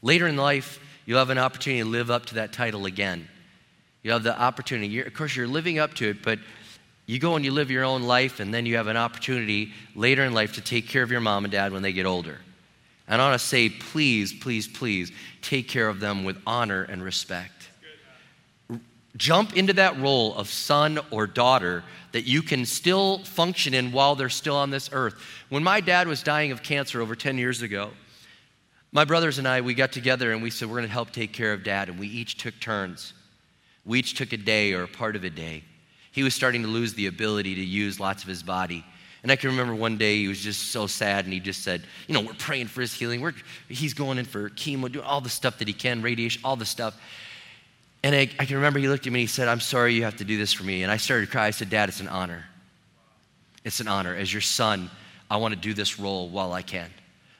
Later 0.00 0.26
in 0.26 0.36
life, 0.36 0.80
you'll 1.04 1.18
have 1.18 1.30
an 1.30 1.38
opportunity 1.38 1.82
to 1.82 1.88
live 1.88 2.10
up 2.10 2.26
to 2.26 2.34
that 2.36 2.52
title 2.52 2.86
again. 2.86 3.28
You 4.02 4.10
have 4.12 4.22
the 4.22 4.38
opportunity. 4.38 4.88
You're, 4.88 5.06
of 5.06 5.14
course, 5.14 5.36
you're 5.36 5.46
living 5.46 5.78
up 5.78 5.94
to 5.94 6.10
it, 6.10 6.22
but 6.22 6.38
you 7.06 7.18
go 7.18 7.36
and 7.36 7.44
you 7.44 7.52
live 7.52 7.70
your 7.70 7.84
own 7.84 8.02
life, 8.02 8.40
and 8.40 8.52
then 8.52 8.64
you 8.66 8.76
have 8.76 8.86
an 8.86 8.96
opportunity 8.96 9.72
later 9.94 10.24
in 10.24 10.32
life 10.32 10.54
to 10.54 10.60
take 10.60 10.88
care 10.88 11.02
of 11.02 11.10
your 11.10 11.20
mom 11.20 11.44
and 11.44 11.52
dad 11.52 11.72
when 11.72 11.82
they 11.82 11.92
get 11.92 12.06
older. 12.06 12.40
And 13.12 13.20
I 13.20 13.28
want 13.28 13.38
to 13.38 13.46
say, 13.46 13.68
please, 13.68 14.32
please, 14.32 14.66
please 14.66 15.12
take 15.42 15.68
care 15.68 15.86
of 15.86 16.00
them 16.00 16.24
with 16.24 16.38
honor 16.46 16.84
and 16.84 17.04
respect. 17.04 17.68
Jump 19.18 19.54
into 19.54 19.74
that 19.74 20.00
role 20.00 20.34
of 20.34 20.48
son 20.48 20.98
or 21.10 21.26
daughter 21.26 21.84
that 22.12 22.22
you 22.22 22.40
can 22.40 22.64
still 22.64 23.18
function 23.18 23.74
in 23.74 23.92
while 23.92 24.14
they're 24.14 24.30
still 24.30 24.56
on 24.56 24.70
this 24.70 24.88
earth. 24.92 25.22
When 25.50 25.62
my 25.62 25.82
dad 25.82 26.08
was 26.08 26.22
dying 26.22 26.52
of 26.52 26.62
cancer 26.62 27.02
over 27.02 27.14
10 27.14 27.36
years 27.36 27.60
ago, 27.60 27.90
my 28.92 29.04
brothers 29.04 29.36
and 29.36 29.46
I, 29.46 29.60
we 29.60 29.74
got 29.74 29.92
together 29.92 30.32
and 30.32 30.42
we 30.42 30.48
said, 30.48 30.68
We're 30.68 30.78
going 30.78 30.88
to 30.88 30.92
help 30.92 31.10
take 31.10 31.34
care 31.34 31.52
of 31.52 31.62
dad. 31.62 31.90
And 31.90 31.98
we 31.98 32.08
each 32.08 32.38
took 32.38 32.58
turns. 32.60 33.12
We 33.84 33.98
each 33.98 34.14
took 34.14 34.32
a 34.32 34.38
day 34.38 34.72
or 34.72 34.84
a 34.84 34.88
part 34.88 35.16
of 35.16 35.24
a 35.24 35.30
day. 35.30 35.64
He 36.12 36.22
was 36.22 36.34
starting 36.34 36.62
to 36.62 36.68
lose 36.68 36.94
the 36.94 37.08
ability 37.08 37.56
to 37.56 37.62
use 37.62 38.00
lots 38.00 38.22
of 38.22 38.28
his 38.30 38.42
body. 38.42 38.86
And 39.22 39.30
I 39.30 39.36
can 39.36 39.50
remember 39.50 39.74
one 39.74 39.98
day 39.98 40.16
he 40.18 40.28
was 40.28 40.40
just 40.40 40.72
so 40.72 40.86
sad 40.86 41.24
and 41.24 41.32
he 41.32 41.38
just 41.38 41.62
said, 41.62 41.82
You 42.08 42.14
know, 42.14 42.20
we're 42.22 42.34
praying 42.34 42.66
for 42.66 42.80
his 42.80 42.92
healing. 42.92 43.20
We're, 43.20 43.34
he's 43.68 43.94
going 43.94 44.18
in 44.18 44.24
for 44.24 44.50
chemo, 44.50 44.90
doing 44.90 45.04
all 45.04 45.20
the 45.20 45.28
stuff 45.28 45.58
that 45.58 45.68
he 45.68 45.74
can, 45.74 46.02
radiation, 46.02 46.42
all 46.44 46.56
the 46.56 46.66
stuff. 46.66 47.00
And 48.02 48.16
I, 48.16 48.28
I 48.38 48.46
can 48.46 48.56
remember 48.56 48.80
he 48.80 48.88
looked 48.88 49.06
at 49.06 49.12
me 49.12 49.20
and 49.20 49.28
he 49.28 49.32
said, 49.32 49.46
I'm 49.46 49.60
sorry 49.60 49.94
you 49.94 50.02
have 50.02 50.16
to 50.16 50.24
do 50.24 50.36
this 50.36 50.52
for 50.52 50.64
me. 50.64 50.82
And 50.82 50.90
I 50.90 50.96
started 50.96 51.26
to 51.26 51.32
cry. 51.32 51.46
I 51.46 51.50
said, 51.50 51.70
Dad, 51.70 51.88
it's 51.88 52.00
an 52.00 52.08
honor. 52.08 52.44
It's 53.64 53.78
an 53.78 53.86
honor. 53.86 54.14
As 54.16 54.32
your 54.32 54.40
son, 54.40 54.90
I 55.30 55.36
want 55.36 55.54
to 55.54 55.60
do 55.60 55.72
this 55.72 56.00
role 56.00 56.28
while 56.28 56.52
I 56.52 56.62
can. 56.62 56.90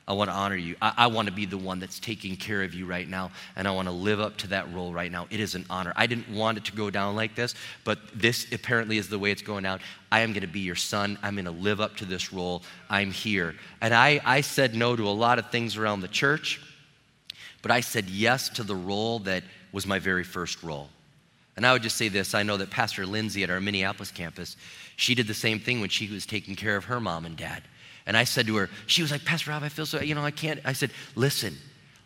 I 0.06 0.14
want 0.14 0.30
to 0.30 0.34
honor 0.34 0.56
you. 0.56 0.74
I, 0.82 0.92
I, 0.96 1.06
want 1.06 1.28
to 1.28 1.32
be 1.32 1.46
the 1.46 1.56
one 1.56 1.78
that's 1.78 2.00
taking 2.00 2.36
care 2.36 2.62
of 2.62 2.74
you 2.74 2.86
right 2.86 3.08
now, 3.08 3.30
and 3.54 3.68
I 3.68 3.70
want 3.70 3.86
to 3.86 3.92
live 3.92 4.20
up 4.20 4.36
to 4.38 4.48
that 4.48 4.72
role 4.72 4.92
right 4.92 5.12
now. 5.12 5.28
It 5.30 5.38
is 5.38 5.54
an 5.54 5.64
honor. 5.70 5.92
I 5.94 6.06
didn't 6.06 6.28
want 6.28 6.58
it 6.58 6.64
to 6.64 6.72
go 6.72 6.90
down 6.90 7.14
like 7.14 7.36
this, 7.36 7.54
but 7.84 7.98
this 8.12 8.52
apparently 8.52 8.98
is 8.98 9.08
the 9.08 9.18
way 9.18 9.30
it's 9.30 9.42
going 9.42 9.64
out. 9.64 9.80
I 10.10 10.20
am 10.20 10.32
going 10.32 10.42
to 10.42 10.48
be 10.48 10.60
your 10.60 10.74
son. 10.74 11.18
I'm 11.22 11.34
going 11.34 11.44
to 11.44 11.52
live 11.52 11.80
up 11.80 11.96
to 11.98 12.04
this 12.04 12.32
role. 12.32 12.62
I'm 12.90 13.12
here. 13.12 13.54
And 13.80 13.94
I, 13.94 14.20
I 14.24 14.40
said 14.40 14.74
no 14.74 14.96
to 14.96 15.06
a 15.06 15.10
lot 15.10 15.38
of 15.38 15.50
things 15.50 15.76
around 15.76 16.00
the 16.00 16.08
church, 16.08 16.60
but 17.62 17.70
I 17.70 17.80
said 17.80 18.10
yes 18.10 18.48
to 18.50 18.64
the 18.64 18.76
role 18.76 19.20
that 19.20 19.44
was 19.70 19.86
my 19.86 20.00
very 20.00 20.24
first 20.24 20.64
role. 20.64 20.88
And 21.56 21.64
I 21.64 21.72
would 21.72 21.82
just 21.82 21.96
say 21.96 22.08
this 22.08 22.34
I 22.34 22.42
know 22.42 22.56
that 22.56 22.70
Pastor 22.70 23.06
Lindsay 23.06 23.44
at 23.44 23.50
our 23.50 23.60
Minneapolis 23.60 24.10
campus, 24.10 24.56
she 24.96 25.14
did 25.14 25.28
the 25.28 25.34
same 25.34 25.60
thing 25.60 25.80
when 25.80 25.90
she 25.90 26.08
was 26.08 26.26
taking 26.26 26.56
care 26.56 26.76
of 26.76 26.86
her 26.86 26.98
mom 26.98 27.24
and 27.24 27.36
dad. 27.36 27.62
And 28.06 28.16
I 28.16 28.24
said 28.24 28.46
to 28.46 28.56
her, 28.56 28.70
she 28.86 29.02
was 29.02 29.10
like, 29.10 29.24
Pastor 29.24 29.50
Rob, 29.50 29.62
I 29.62 29.68
feel 29.68 29.86
so, 29.86 30.00
you 30.00 30.14
know, 30.14 30.24
I 30.24 30.30
can't. 30.30 30.60
I 30.64 30.72
said, 30.72 30.90
listen, 31.14 31.56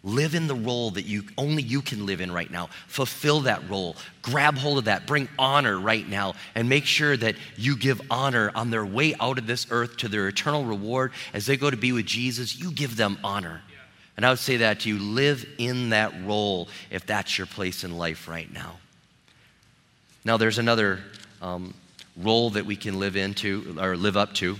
live 0.04 0.34
in 0.34 0.46
the 0.46 0.54
role 0.54 0.90
that 0.92 1.04
you 1.04 1.24
only 1.36 1.62
you 1.62 1.82
can 1.82 2.06
live 2.06 2.20
in 2.20 2.30
right 2.30 2.50
now. 2.50 2.68
Fulfill 2.86 3.40
that 3.40 3.68
role. 3.68 3.96
Grab 4.22 4.56
hold 4.56 4.78
of 4.78 4.84
that. 4.84 5.06
Bring 5.06 5.28
honor 5.38 5.78
right 5.78 6.06
now 6.08 6.34
and 6.54 6.68
make 6.68 6.84
sure 6.84 7.16
that 7.16 7.34
you 7.56 7.76
give 7.76 8.00
honor 8.10 8.52
on 8.54 8.70
their 8.70 8.86
way 8.86 9.14
out 9.20 9.38
of 9.38 9.46
this 9.46 9.66
earth 9.70 9.96
to 9.98 10.08
their 10.08 10.28
eternal 10.28 10.64
reward 10.64 11.12
as 11.32 11.46
they 11.46 11.56
go 11.56 11.70
to 11.70 11.76
be 11.76 11.92
with 11.92 12.06
Jesus. 12.06 12.58
You 12.58 12.70
give 12.70 12.96
them 12.96 13.18
honor. 13.24 13.62
And 14.16 14.24
I 14.24 14.30
would 14.30 14.38
say 14.38 14.58
that 14.58 14.80
to 14.80 14.88
you 14.88 14.98
live 14.98 15.46
in 15.58 15.90
that 15.90 16.12
role 16.24 16.68
if 16.90 17.04
that's 17.04 17.36
your 17.36 17.46
place 17.46 17.84
in 17.84 17.98
life 17.98 18.28
right 18.28 18.50
now. 18.50 18.76
Now, 20.24 20.38
there's 20.38 20.58
another 20.58 21.00
um, 21.42 21.74
role 22.16 22.50
that 22.50 22.64
we 22.64 22.76
can 22.76 22.98
live 22.98 23.16
into 23.16 23.76
or 23.80 23.96
live 23.96 24.16
up 24.16 24.34
to. 24.34 24.56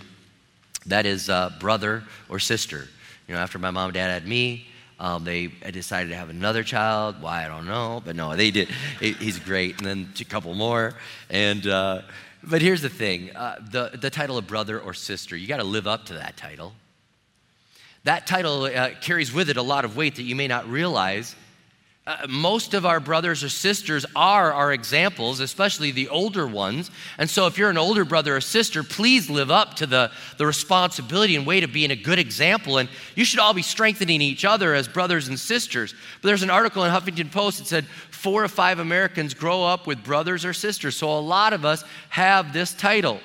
That 0.87 1.07
is 1.07 1.29
uh, 1.29 1.53
brother 1.59 2.05
or 2.29 2.39
sister. 2.39 2.89
You 3.27 3.35
know, 3.35 3.41
after 3.41 3.59
my 3.59 3.71
mom 3.71 3.87
and 3.87 3.95
dad 3.95 4.11
had 4.11 4.27
me, 4.27 4.67
um, 4.99 5.25
they 5.25 5.49
decided 5.49 6.11
to 6.11 6.17
have 6.17 6.31
another 6.31 6.63
child. 6.63 7.21
Why, 7.21 7.45
I 7.45 7.49
don't 7.49 7.67
know. 7.67 8.03
But 8.05 8.17
no, 8.17 8.35
they 8.35 8.51
did. 8.51 8.69
He's 9.01 9.39
great. 9.39 9.79
And 9.79 9.87
then 9.87 10.13
a 10.19 10.25
couple 10.25 10.55
more. 10.55 10.95
And, 11.29 11.67
uh, 11.67 12.03
but 12.43 12.63
here's 12.63 12.83
the 12.83 12.89
thing 12.89 13.35
uh, 13.37 13.57
the, 13.71 13.99
the 14.01 14.11
title 14.11 14.39
of 14.39 14.47
brother 14.47 14.81
or 14.81 14.95
sister, 14.95 15.37
you 15.37 15.47
got 15.47 15.59
to 15.59 15.65
live 15.65 15.87
up 15.87 16.07
to 16.07 16.15
that 16.15 16.37
title. 16.37 16.73
That 18.05 18.27
title 18.27 18.65
uh, 18.65 18.91
carries 19.01 19.33
with 19.33 19.51
it 19.51 19.57
a 19.57 19.63
lot 19.63 19.85
of 19.85 19.97
weight 19.97 20.15
that 20.17 20.23
you 20.23 20.37
may 20.37 20.47
not 20.47 20.69
realize. 20.69 21.35
Uh, 22.07 22.25
most 22.29 22.73
of 22.73 22.87
our 22.87 23.01
brothers 23.01 23.43
or 23.43 23.49
sisters 23.49 24.07
are 24.15 24.53
our 24.53 24.73
examples, 24.73 25.41
especially 25.41 25.91
the 25.91 26.09
older 26.09 26.47
ones. 26.47 26.89
And 27.19 27.29
so, 27.29 27.49
if 27.49 27.59
you're 27.59 27.69
an 27.69 27.79
older 27.79 28.05
brother 28.05 28.37
or 28.37 28.41
sister, 28.41 28.85
please 28.85 29.29
live 29.29 29.51
up 29.51 29.75
to 29.75 29.87
the, 29.87 30.13
the 30.37 30.47
responsibility 30.47 31.35
and 31.35 31.45
way 31.45 31.59
to 31.59 31.67
being 31.67 31.91
a 31.91 31.97
good 31.97 32.21
example. 32.21 32.79
And 32.79 32.89
you 33.17 33.25
should 33.25 33.41
all 33.41 33.55
be 33.55 33.63
strengthening 33.63 34.23
each 34.23 34.45
other 34.45 34.73
as 34.73 34.87
brothers 34.87 35.27
and 35.27 35.37
sisters. 35.37 35.97
But 36.23 36.29
there's 36.29 36.45
an 36.45 36.51
article 36.51 36.85
in 36.85 36.93
Huffington 36.93 37.33
Post 37.33 37.59
that 37.59 37.67
said 37.67 37.87
four 38.13 38.45
or 38.45 38.49
five 38.49 38.79
Americans 38.79 39.35
grow 39.35 39.65
up 39.65 39.89
with 39.89 40.05
brothers 40.05 40.45
or 40.45 40.53
sisters. 40.53 40.95
So, 40.95 41.11
a 41.11 41.19
lot 41.19 41.53
of 41.53 41.65
us 41.65 41.83
have 42.11 42.53
this 42.53 42.73
title. 42.73 43.19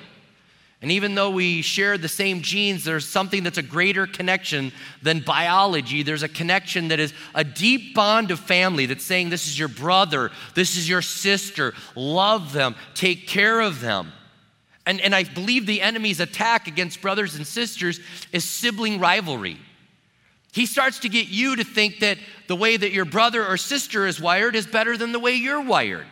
And 0.82 0.90
even 0.90 1.14
though 1.14 1.30
we 1.30 1.62
share 1.62 1.96
the 1.96 2.08
same 2.08 2.42
genes, 2.42 2.82
there's 2.82 3.08
something 3.08 3.44
that's 3.44 3.56
a 3.56 3.62
greater 3.62 4.04
connection 4.04 4.72
than 5.00 5.20
biology. 5.20 6.02
There's 6.02 6.24
a 6.24 6.28
connection 6.28 6.88
that 6.88 6.98
is 6.98 7.14
a 7.36 7.44
deep 7.44 7.94
bond 7.94 8.32
of 8.32 8.40
family 8.40 8.86
that's 8.86 9.04
saying, 9.04 9.30
This 9.30 9.46
is 9.46 9.56
your 9.56 9.68
brother, 9.68 10.32
this 10.54 10.76
is 10.76 10.88
your 10.88 11.00
sister, 11.00 11.72
love 11.94 12.52
them, 12.52 12.74
take 12.94 13.28
care 13.28 13.60
of 13.60 13.80
them. 13.80 14.12
And, 14.84 15.00
and 15.00 15.14
I 15.14 15.22
believe 15.22 15.66
the 15.66 15.80
enemy's 15.80 16.18
attack 16.18 16.66
against 16.66 17.00
brothers 17.00 17.36
and 17.36 17.46
sisters 17.46 18.00
is 18.32 18.44
sibling 18.44 18.98
rivalry. 18.98 19.58
He 20.52 20.66
starts 20.66 20.98
to 21.00 21.08
get 21.08 21.28
you 21.28 21.54
to 21.56 21.64
think 21.64 22.00
that 22.00 22.18
the 22.48 22.56
way 22.56 22.76
that 22.76 22.90
your 22.90 23.04
brother 23.04 23.46
or 23.46 23.56
sister 23.56 24.06
is 24.06 24.20
wired 24.20 24.56
is 24.56 24.66
better 24.66 24.96
than 24.96 25.12
the 25.12 25.20
way 25.20 25.34
you're 25.34 25.62
wired. 25.62 26.06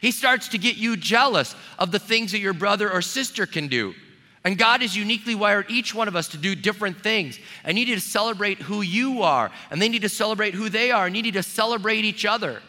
He 0.00 0.10
starts 0.10 0.48
to 0.48 0.58
get 0.58 0.76
you 0.76 0.96
jealous 0.96 1.54
of 1.78 1.92
the 1.92 1.98
things 1.98 2.32
that 2.32 2.38
your 2.38 2.54
brother 2.54 2.90
or 2.90 3.02
sister 3.02 3.46
can 3.46 3.68
do. 3.68 3.94
And 4.42 4.56
God 4.56 4.80
has 4.80 4.96
uniquely 4.96 5.34
wired 5.34 5.70
each 5.70 5.94
one 5.94 6.08
of 6.08 6.16
us 6.16 6.28
to 6.28 6.38
do 6.38 6.54
different 6.54 7.02
things. 7.02 7.38
And 7.62 7.78
you 7.78 7.84
need 7.84 7.94
to 7.94 8.00
celebrate 8.00 8.58
who 8.58 8.80
you 8.80 9.22
are, 9.22 9.50
and 9.70 9.80
they 9.80 9.88
need 9.88 10.02
to 10.02 10.08
celebrate 10.08 10.54
who 10.54 10.70
they 10.70 10.90
are, 10.90 11.06
and 11.06 11.14
you 11.14 11.22
need 11.22 11.34
to 11.34 11.42
celebrate 11.42 12.04
each 12.04 12.24
other. 12.24 12.62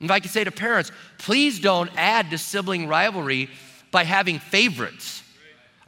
If 0.00 0.10
I 0.10 0.20
could 0.20 0.30
say 0.30 0.44
to 0.44 0.50
parents, 0.50 0.92
please 1.18 1.60
don't 1.60 1.90
add 1.96 2.30
to 2.30 2.38
sibling 2.38 2.88
rivalry 2.88 3.48
by 3.90 4.04
having 4.04 4.38
favorites. 4.38 5.21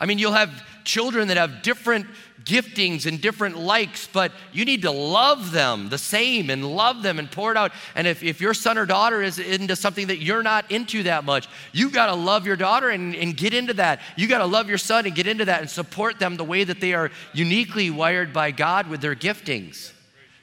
I 0.05 0.07
mean, 0.07 0.19
you'll 0.19 0.33
have 0.33 0.63
children 0.85 1.29
that 1.29 1.39
have 1.39 1.63
different 1.63 2.05
giftings 2.45 3.07
and 3.07 3.23
different 3.23 3.57
likes, 3.57 4.07
but 4.07 4.33
you 4.53 4.67
need 4.67 4.83
to 4.83 4.91
love 4.91 5.51
them 5.51 5.89
the 5.89 5.97
same 5.97 6.51
and 6.51 6.77
love 6.77 7.03
them 7.03 7.19
and 7.19 7.33
pour 7.33 7.51
it 7.51 7.57
out. 7.57 7.73
And 7.95 8.07
if, 8.07 8.23
if 8.23 8.39
your 8.39 8.53
son 8.53 8.77
or 8.77 8.85
daughter 8.85 9.23
is 9.23 9.39
into 9.39 9.75
something 9.75 10.09
that 10.09 10.19
you're 10.19 10.43
not 10.43 10.71
into 10.71 11.05
that 11.05 11.25
much, 11.25 11.49
you've 11.73 11.95
got 11.95 12.09
to 12.09 12.15
love 12.15 12.47
your 12.47 12.57
daughter 12.57 12.91
and, 12.91 13.17
and 13.17 13.35
get 13.35 13.55
into 13.55 13.73
that. 13.73 14.03
You 14.15 14.29
got 14.29 14.41
to 14.41 14.45
love 14.45 14.69
your 14.69 14.77
son 14.77 15.07
and 15.07 15.15
get 15.15 15.27
into 15.27 15.47
that 15.47 15.63
and 15.63 15.71
support 15.71 16.19
them 16.19 16.37
the 16.37 16.45
way 16.45 16.65
that 16.65 16.83
they 16.83 16.93
are 16.93 17.11
uniquely 17.33 17.89
wired 17.89 18.31
by 18.31 18.51
God 18.51 18.91
with 18.91 19.01
their 19.01 19.15
giftings. 19.15 19.91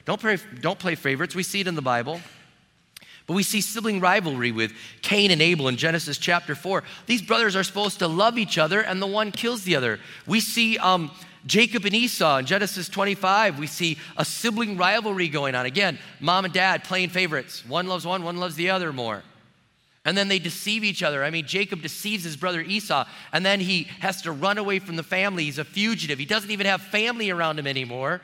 Don't, 0.06 0.20
pray, 0.20 0.38
don't 0.60 0.80
play 0.80 0.96
favorites. 0.96 1.36
We 1.36 1.44
see 1.44 1.60
it 1.60 1.68
in 1.68 1.76
the 1.76 1.82
Bible. 1.82 2.20
But 3.26 3.34
we 3.34 3.42
see 3.42 3.60
sibling 3.60 4.00
rivalry 4.00 4.52
with 4.52 4.72
Cain 5.02 5.30
and 5.30 5.40
Abel 5.40 5.68
in 5.68 5.76
Genesis 5.76 6.18
chapter 6.18 6.54
4. 6.54 6.82
These 7.06 7.22
brothers 7.22 7.54
are 7.54 7.62
supposed 7.62 8.00
to 8.00 8.08
love 8.08 8.36
each 8.36 8.58
other, 8.58 8.80
and 8.80 9.00
the 9.00 9.06
one 9.06 9.30
kills 9.30 9.62
the 9.62 9.76
other. 9.76 10.00
We 10.26 10.40
see 10.40 10.76
um, 10.78 11.10
Jacob 11.46 11.84
and 11.84 11.94
Esau 11.94 12.38
in 12.38 12.46
Genesis 12.46 12.88
25, 12.88 13.58
we 13.58 13.66
see 13.66 13.98
a 14.16 14.24
sibling 14.24 14.76
rivalry 14.76 15.28
going 15.28 15.54
on. 15.54 15.66
Again, 15.66 15.98
mom 16.20 16.44
and 16.44 16.54
dad 16.54 16.84
playing 16.84 17.08
favorites. 17.08 17.66
One 17.66 17.86
loves 17.86 18.06
one, 18.06 18.22
one 18.22 18.36
loves 18.36 18.54
the 18.54 18.70
other 18.70 18.92
more. 18.92 19.22
And 20.04 20.16
then 20.16 20.28
they 20.28 20.40
deceive 20.40 20.82
each 20.82 21.02
other. 21.02 21.22
I 21.22 21.30
mean, 21.30 21.46
Jacob 21.46 21.80
deceives 21.80 22.24
his 22.24 22.36
brother 22.36 22.60
Esau, 22.60 23.06
and 23.32 23.46
then 23.46 23.60
he 23.60 23.84
has 24.00 24.22
to 24.22 24.32
run 24.32 24.58
away 24.58 24.78
from 24.80 24.96
the 24.96 25.02
family. 25.02 25.44
He's 25.44 25.58
a 25.58 25.64
fugitive. 25.64 26.18
He 26.18 26.26
doesn't 26.26 26.50
even 26.50 26.66
have 26.66 26.82
family 26.82 27.30
around 27.30 27.58
him 27.58 27.68
anymore. 27.68 28.20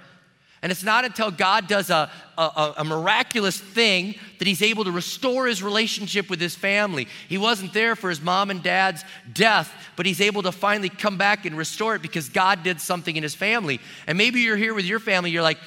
And 0.63 0.73
it's 0.73 0.83
not 0.83 1.05
until 1.05 1.31
God 1.31 1.69
does 1.69 1.89
a, 1.89 2.11
a, 2.37 2.75
a, 2.79 2.85
miraculous 2.85 3.59
thing 3.59 4.17
that 4.39 4.49
he's 4.49 4.61
able 4.61 4.83
to 4.85 4.91
restore 4.91 5.47
his 5.47 5.63
relationship 5.63 6.29
with 6.29 6.41
his 6.41 6.57
family. 6.57 7.07
He 7.29 7.39
wasn't 7.39 7.73
there 7.73 7.95
for 7.95 8.11
his 8.11 8.21
mom 8.21 8.51
and 8.51 8.61
dad's 8.61 9.05
death, 9.33 9.73
but 9.95 10.05
he's 10.05 10.21
able 10.21 10.43
to 10.43 10.51
finally 10.51 10.89
come 10.89 11.17
back 11.17 11.47
and 11.47 11.57
restore 11.57 11.95
it 11.95 12.03
because 12.03 12.29
God 12.29 12.65
did 12.65 12.81
something 12.81 13.15
in 13.15 13.23
his 13.23 13.37
family. 13.37 13.79
And 14.09 14.19
maybe 14.19 14.41
you're 14.41 14.57
here 14.57 14.75
with 14.75 14.85
your 14.85 14.99
family, 14.99 15.31
you're 15.31 15.43
like, 15.43 15.59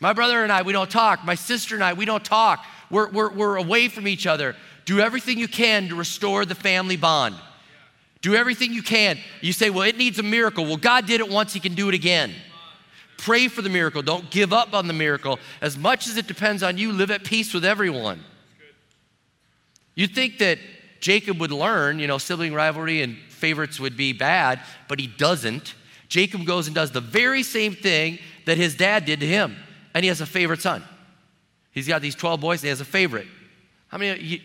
my 0.00 0.14
brother 0.14 0.42
and 0.42 0.50
I, 0.50 0.62
we 0.62 0.72
don't 0.72 0.90
talk. 0.90 1.24
My 1.24 1.34
sister 1.34 1.74
and 1.74 1.84
I, 1.84 1.92
we 1.92 2.06
don't 2.06 2.24
talk. 2.24 2.64
We're, 2.90 3.10
we're, 3.10 3.30
we're 3.32 3.56
away 3.56 3.88
from 3.88 4.08
each 4.08 4.26
other. 4.26 4.56
Do 4.84 4.98
everything 4.98 5.38
you 5.38 5.46
can 5.46 5.88
to 5.88 5.94
restore 5.94 6.44
the 6.44 6.54
family 6.54 6.96
bond. 6.96 7.36
Do 8.22 8.34
everything 8.34 8.72
you 8.72 8.82
can. 8.82 9.18
You 9.40 9.52
say, 9.52 9.70
well, 9.70 9.82
it 9.82 9.96
needs 9.96 10.18
a 10.18 10.22
miracle. 10.22 10.64
Well, 10.64 10.76
God 10.76 11.06
did 11.06 11.20
it 11.20 11.28
once, 11.28 11.52
he 11.52 11.60
can 11.60 11.74
do 11.74 11.88
it 11.88 11.94
again. 11.94 12.32
Pray 13.22 13.46
for 13.46 13.62
the 13.62 13.68
miracle. 13.68 14.02
Don't 14.02 14.28
give 14.32 14.52
up 14.52 14.74
on 14.74 14.88
the 14.88 14.92
miracle. 14.92 15.38
As 15.60 15.78
much 15.78 16.08
as 16.08 16.16
it 16.16 16.26
depends 16.26 16.60
on 16.60 16.76
you, 16.76 16.90
live 16.90 17.08
at 17.12 17.22
peace 17.22 17.54
with 17.54 17.64
everyone. 17.64 18.24
You'd 19.94 20.12
think 20.12 20.38
that 20.38 20.58
Jacob 20.98 21.38
would 21.38 21.52
learn, 21.52 22.00
you 22.00 22.08
know, 22.08 22.18
sibling 22.18 22.52
rivalry 22.52 23.00
and 23.00 23.16
favorites 23.28 23.78
would 23.78 23.96
be 23.96 24.12
bad, 24.12 24.60
but 24.88 24.98
he 24.98 25.06
doesn't. 25.06 25.76
Jacob 26.08 26.44
goes 26.44 26.66
and 26.66 26.74
does 26.74 26.90
the 26.90 27.00
very 27.00 27.44
same 27.44 27.76
thing 27.76 28.18
that 28.44 28.56
his 28.56 28.74
dad 28.74 29.04
did 29.04 29.20
to 29.20 29.26
him, 29.26 29.56
and 29.94 30.02
he 30.02 30.08
has 30.08 30.20
a 30.20 30.26
favorite 30.26 30.60
son. 30.60 30.82
He's 31.70 31.86
got 31.86 32.02
these 32.02 32.16
12 32.16 32.40
boys, 32.40 32.58
and 32.58 32.64
he 32.64 32.68
has 32.70 32.80
a 32.80 32.84
favorite. 32.84 33.28
How 33.86 33.98
many? 33.98 34.42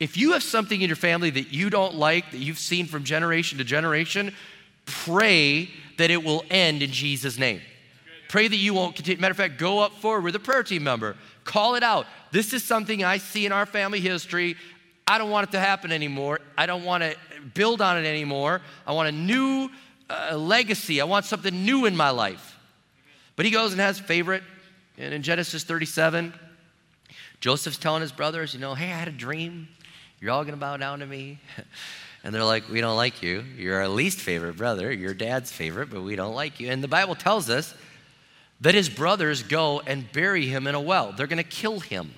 If 0.00 0.16
you 0.16 0.32
have 0.32 0.42
something 0.42 0.80
in 0.80 0.88
your 0.88 0.96
family 0.96 1.30
that 1.30 1.52
you 1.52 1.70
don't 1.70 1.94
like, 1.94 2.32
that 2.32 2.38
you've 2.38 2.58
seen 2.58 2.86
from 2.86 3.04
generation 3.04 3.58
to 3.58 3.64
generation, 3.64 4.34
pray 4.84 5.70
that 5.96 6.10
it 6.10 6.24
will 6.24 6.44
end 6.50 6.82
in 6.82 6.90
Jesus' 6.90 7.38
name. 7.38 7.60
Pray 8.30 8.46
that 8.46 8.56
you 8.56 8.74
won't 8.74 8.94
continue. 8.94 9.20
Matter 9.20 9.32
of 9.32 9.36
fact, 9.36 9.58
go 9.58 9.80
up 9.80 9.92
forward 9.94 10.22
with 10.22 10.36
a 10.36 10.38
prayer 10.38 10.62
team 10.62 10.84
member. 10.84 11.16
Call 11.42 11.74
it 11.74 11.82
out. 11.82 12.06
This 12.30 12.52
is 12.52 12.62
something 12.62 13.02
I 13.02 13.16
see 13.16 13.44
in 13.44 13.50
our 13.50 13.66
family 13.66 13.98
history. 13.98 14.54
I 15.04 15.18
don't 15.18 15.30
want 15.30 15.48
it 15.48 15.50
to 15.50 15.58
happen 15.58 15.90
anymore. 15.90 16.38
I 16.56 16.66
don't 16.66 16.84
want 16.84 17.02
to 17.02 17.16
build 17.54 17.80
on 17.80 17.98
it 17.98 18.06
anymore. 18.06 18.60
I 18.86 18.92
want 18.92 19.08
a 19.08 19.12
new 19.12 19.68
uh, 20.08 20.36
legacy. 20.36 21.00
I 21.00 21.06
want 21.06 21.24
something 21.24 21.64
new 21.64 21.86
in 21.86 21.96
my 21.96 22.10
life. 22.10 22.56
But 23.34 23.46
he 23.46 23.50
goes 23.50 23.72
and 23.72 23.80
has 23.80 23.98
favorite. 23.98 24.44
And 24.96 25.12
in 25.12 25.22
Genesis 25.22 25.64
37, 25.64 26.32
Joseph's 27.40 27.78
telling 27.78 28.02
his 28.02 28.12
brothers, 28.12 28.54
you 28.54 28.60
know, 28.60 28.76
hey, 28.76 28.92
I 28.92 28.96
had 28.96 29.08
a 29.08 29.10
dream. 29.10 29.66
You're 30.20 30.30
all 30.30 30.44
going 30.44 30.54
to 30.54 30.60
bow 30.60 30.76
down 30.76 31.00
to 31.00 31.06
me. 31.06 31.40
And 32.22 32.34
they're 32.34 32.44
like, 32.44 32.68
We 32.68 32.82
don't 32.82 32.96
like 32.96 33.22
you. 33.22 33.42
You're 33.56 33.78
our 33.78 33.88
least 33.88 34.18
favorite 34.18 34.58
brother. 34.58 34.92
Your 34.92 35.14
dad's 35.14 35.50
favorite, 35.50 35.88
but 35.88 36.02
we 36.02 36.16
don't 36.16 36.34
like 36.34 36.60
you. 36.60 36.70
And 36.70 36.84
the 36.84 36.88
Bible 36.88 37.14
tells 37.14 37.48
us 37.48 37.74
that 38.60 38.74
his 38.74 38.88
brothers 38.88 39.42
go 39.42 39.80
and 39.80 40.10
bury 40.12 40.46
him 40.46 40.66
in 40.66 40.74
a 40.74 40.80
well. 40.80 41.12
They're 41.12 41.26
going 41.26 41.38
to 41.38 41.42
kill 41.44 41.80
him. 41.80 42.12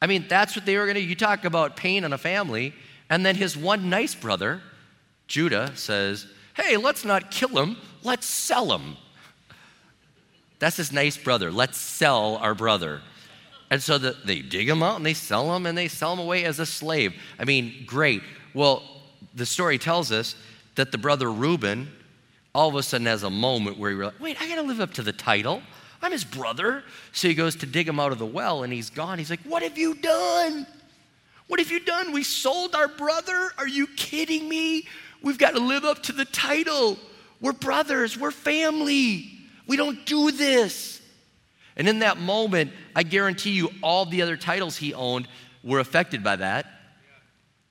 I 0.00 0.06
mean, 0.06 0.26
that's 0.28 0.56
what 0.56 0.66
they 0.66 0.76
were 0.76 0.84
going 0.84 0.96
to 0.96 1.00
You 1.00 1.14
talk 1.14 1.44
about 1.44 1.76
pain 1.76 2.04
in 2.04 2.12
a 2.12 2.18
family. 2.18 2.74
And 3.10 3.26
then 3.26 3.34
his 3.34 3.56
one 3.56 3.90
nice 3.90 4.14
brother, 4.14 4.62
Judah, 5.26 5.72
says, 5.76 6.26
Hey, 6.54 6.76
let's 6.76 7.04
not 7.04 7.30
kill 7.30 7.50
him, 7.50 7.76
let's 8.02 8.26
sell 8.26 8.76
him. 8.76 8.96
That's 10.58 10.76
his 10.76 10.92
nice 10.92 11.16
brother. 11.16 11.50
Let's 11.50 11.76
sell 11.76 12.36
our 12.36 12.54
brother. 12.54 13.00
And 13.70 13.82
so 13.82 13.98
the, 13.98 14.16
they 14.24 14.42
dig 14.42 14.68
him 14.68 14.82
out 14.82 14.96
and 14.96 15.04
they 15.04 15.14
sell 15.14 15.56
him 15.56 15.66
and 15.66 15.76
they 15.76 15.88
sell 15.88 16.12
him 16.12 16.20
away 16.20 16.44
as 16.44 16.60
a 16.60 16.66
slave. 16.66 17.14
I 17.38 17.44
mean, 17.44 17.84
great. 17.84 18.22
Well, 18.54 18.82
the 19.34 19.46
story 19.46 19.78
tells 19.78 20.12
us 20.12 20.36
that 20.74 20.92
the 20.92 20.98
brother 20.98 21.32
Reuben 21.32 21.90
all 22.54 22.68
of 22.68 22.74
a 22.74 22.82
sudden 22.82 23.06
has 23.06 23.22
a 23.22 23.30
moment 23.30 23.78
where 23.78 23.90
he 23.90 23.96
realizes, 23.96 24.20
wait, 24.20 24.40
I 24.40 24.48
got 24.48 24.56
to 24.56 24.62
live 24.62 24.80
up 24.80 24.92
to 24.94 25.02
the 25.02 25.12
title. 25.12 25.62
I'm 26.02 26.12
his 26.12 26.24
brother. 26.24 26.82
So 27.12 27.28
he 27.28 27.34
goes 27.34 27.56
to 27.56 27.66
dig 27.66 27.88
him 27.88 28.00
out 28.00 28.12
of 28.12 28.18
the 28.18 28.26
well 28.26 28.64
and 28.64 28.72
he's 28.72 28.90
gone. 28.90 29.18
He's 29.18 29.30
like, 29.30 29.42
What 29.44 29.62
have 29.62 29.78
you 29.78 29.94
done? 29.94 30.66
What 31.46 31.60
have 31.60 31.70
you 31.70 31.80
done? 31.80 32.12
We 32.12 32.24
sold 32.24 32.74
our 32.74 32.88
brother? 32.88 33.52
Are 33.58 33.68
you 33.68 33.86
kidding 33.86 34.48
me? 34.48 34.86
We've 35.22 35.38
got 35.38 35.54
to 35.54 35.60
live 35.60 35.84
up 35.84 36.02
to 36.04 36.12
the 36.12 36.24
title. 36.24 36.98
We're 37.40 37.52
brothers, 37.52 38.18
we're 38.18 38.30
family. 38.30 39.30
We 39.66 39.76
don't 39.76 40.04
do 40.06 40.30
this. 40.30 41.00
And 41.76 41.88
in 41.88 42.00
that 42.00 42.18
moment, 42.18 42.72
I 42.94 43.02
guarantee 43.02 43.52
you 43.52 43.70
all 43.82 44.04
the 44.04 44.22
other 44.22 44.36
titles 44.36 44.76
he 44.76 44.92
owned 44.94 45.28
were 45.62 45.78
affected 45.78 46.22
by 46.22 46.36
that. 46.36 46.66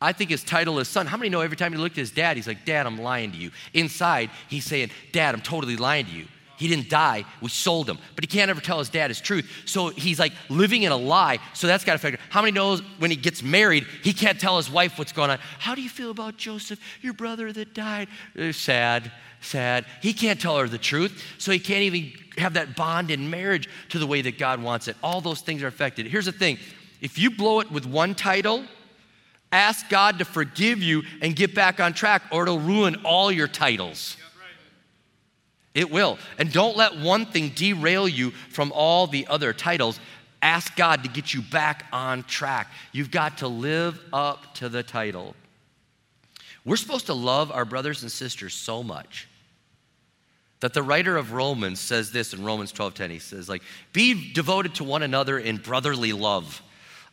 I 0.01 0.13
think 0.13 0.31
his 0.31 0.43
title 0.43 0.79
is 0.79 0.87
son. 0.87 1.05
How 1.05 1.17
many 1.17 1.29
know 1.29 1.41
every 1.41 1.57
time 1.57 1.71
he 1.71 1.77
looked 1.77 1.97
at 1.97 2.01
his 2.01 2.11
dad, 2.11 2.35
he's 2.35 2.47
like, 2.47 2.65
Dad, 2.65 2.87
I'm 2.87 2.99
lying 2.99 3.31
to 3.31 3.37
you. 3.37 3.51
Inside, 3.73 4.31
he's 4.49 4.65
saying, 4.65 4.89
Dad, 5.11 5.35
I'm 5.35 5.41
totally 5.41 5.77
lying 5.77 6.05
to 6.05 6.11
you. 6.11 6.25
He 6.61 6.67
didn't 6.67 6.89
die. 6.89 7.25
We 7.41 7.49
sold 7.49 7.89
him. 7.89 7.97
But 8.13 8.23
he 8.23 8.27
can't 8.27 8.51
ever 8.51 8.61
tell 8.61 8.77
his 8.77 8.89
dad 8.89 9.09
his 9.09 9.19
truth. 9.19 9.49
So 9.65 9.89
he's 9.89 10.19
like 10.19 10.31
living 10.47 10.83
in 10.83 10.91
a 10.91 10.95
lie. 10.95 11.39
So 11.53 11.65
that's 11.65 11.83
got 11.83 11.93
to 11.93 11.95
affect 11.95 12.17
him. 12.17 12.27
How 12.29 12.41
many 12.41 12.51
knows 12.51 12.81
when 12.99 13.09
he 13.09 13.17
gets 13.17 13.41
married, 13.41 13.87
he 14.03 14.13
can't 14.13 14.39
tell 14.39 14.57
his 14.57 14.69
wife 14.69 14.99
what's 14.99 15.11
going 15.11 15.31
on? 15.31 15.39
How 15.57 15.73
do 15.73 15.81
you 15.81 15.89
feel 15.89 16.11
about 16.11 16.37
Joseph, 16.37 16.79
your 17.01 17.13
brother 17.13 17.51
that 17.51 17.73
died? 17.73 18.09
Uh, 18.37 18.51
sad, 18.51 19.11
sad. 19.41 19.85
He 20.03 20.13
can't 20.13 20.39
tell 20.39 20.55
her 20.59 20.67
the 20.67 20.77
truth. 20.77 21.23
So 21.39 21.51
he 21.51 21.57
can't 21.57 21.81
even 21.81 22.11
have 22.37 22.53
that 22.53 22.75
bond 22.75 23.09
in 23.09 23.27
marriage 23.27 23.67
to 23.89 23.97
the 23.97 24.05
way 24.05 24.21
that 24.21 24.37
God 24.37 24.61
wants 24.61 24.87
it. 24.87 24.95
All 25.01 25.19
those 25.19 25.41
things 25.41 25.63
are 25.63 25.67
affected. 25.67 26.05
Here's 26.05 26.25
the 26.25 26.31
thing 26.31 26.59
if 27.01 27.17
you 27.17 27.31
blow 27.31 27.61
it 27.61 27.71
with 27.71 27.87
one 27.87 28.13
title, 28.13 28.65
Ask 29.51 29.89
God 29.89 30.19
to 30.19 30.25
forgive 30.25 30.81
you 30.81 31.03
and 31.21 31.35
get 31.35 31.53
back 31.53 31.79
on 31.79 31.93
track, 31.93 32.23
or 32.31 32.43
it'll 32.43 32.59
ruin 32.59 32.95
all 33.03 33.31
your 33.31 33.47
titles. 33.47 34.17
It 35.73 35.89
will. 35.89 36.17
And 36.37 36.51
don't 36.51 36.75
let 36.75 36.97
one 36.97 37.25
thing 37.25 37.49
derail 37.49 38.07
you 38.07 38.31
from 38.49 38.71
all 38.73 39.07
the 39.07 39.27
other 39.27 39.53
titles. 39.53 39.99
Ask 40.41 40.75
God 40.75 41.03
to 41.03 41.09
get 41.09 41.33
you 41.33 41.41
back 41.41 41.85
on 41.93 42.23
track. 42.23 42.71
You've 42.91 43.11
got 43.11 43.39
to 43.39 43.47
live 43.47 43.99
up 44.11 44.53
to 44.55 44.69
the 44.69 44.83
title. 44.83 45.35
We're 46.65 46.77
supposed 46.77 47.07
to 47.07 47.13
love 47.13 47.51
our 47.51 47.65
brothers 47.65 48.01
and 48.03 48.11
sisters 48.11 48.53
so 48.53 48.83
much 48.83 49.27
that 50.59 50.73
the 50.73 50.83
writer 50.83 51.17
of 51.17 51.31
Romans 51.31 51.79
says 51.79 52.11
this 52.11 52.33
in 52.33 52.43
Romans 52.43 52.71
12:10. 52.71 53.09
He 53.09 53.19
says, 53.19 53.49
like, 53.49 53.63
be 53.93 54.31
devoted 54.33 54.75
to 54.75 54.83
one 54.83 55.03
another 55.03 55.39
in 55.39 55.57
brotherly 55.57 56.13
love 56.13 56.61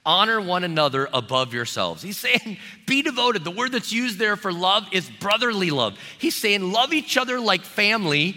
honor 0.05 0.41
one 0.41 0.65
another 0.65 1.09
above 1.13 1.53
yourselves. 1.53 2.03
He's 2.03 2.17
saying, 2.17 2.59
be 2.87 3.03
devoted. 3.03 3.45
The 3.45 3.51
word 3.51 3.73
that's 3.73 3.93
used 3.93 4.19
there 4.19 4.37
for 4.37 4.53
love 4.53 4.89
is 4.93 5.11
brotherly 5.21 5.71
love. 5.71 5.99
He's 6.19 6.35
saying, 6.35 6.73
love 6.73 6.93
each 6.93 7.17
other 7.17 7.39
like 7.39 7.63
family 7.63 8.37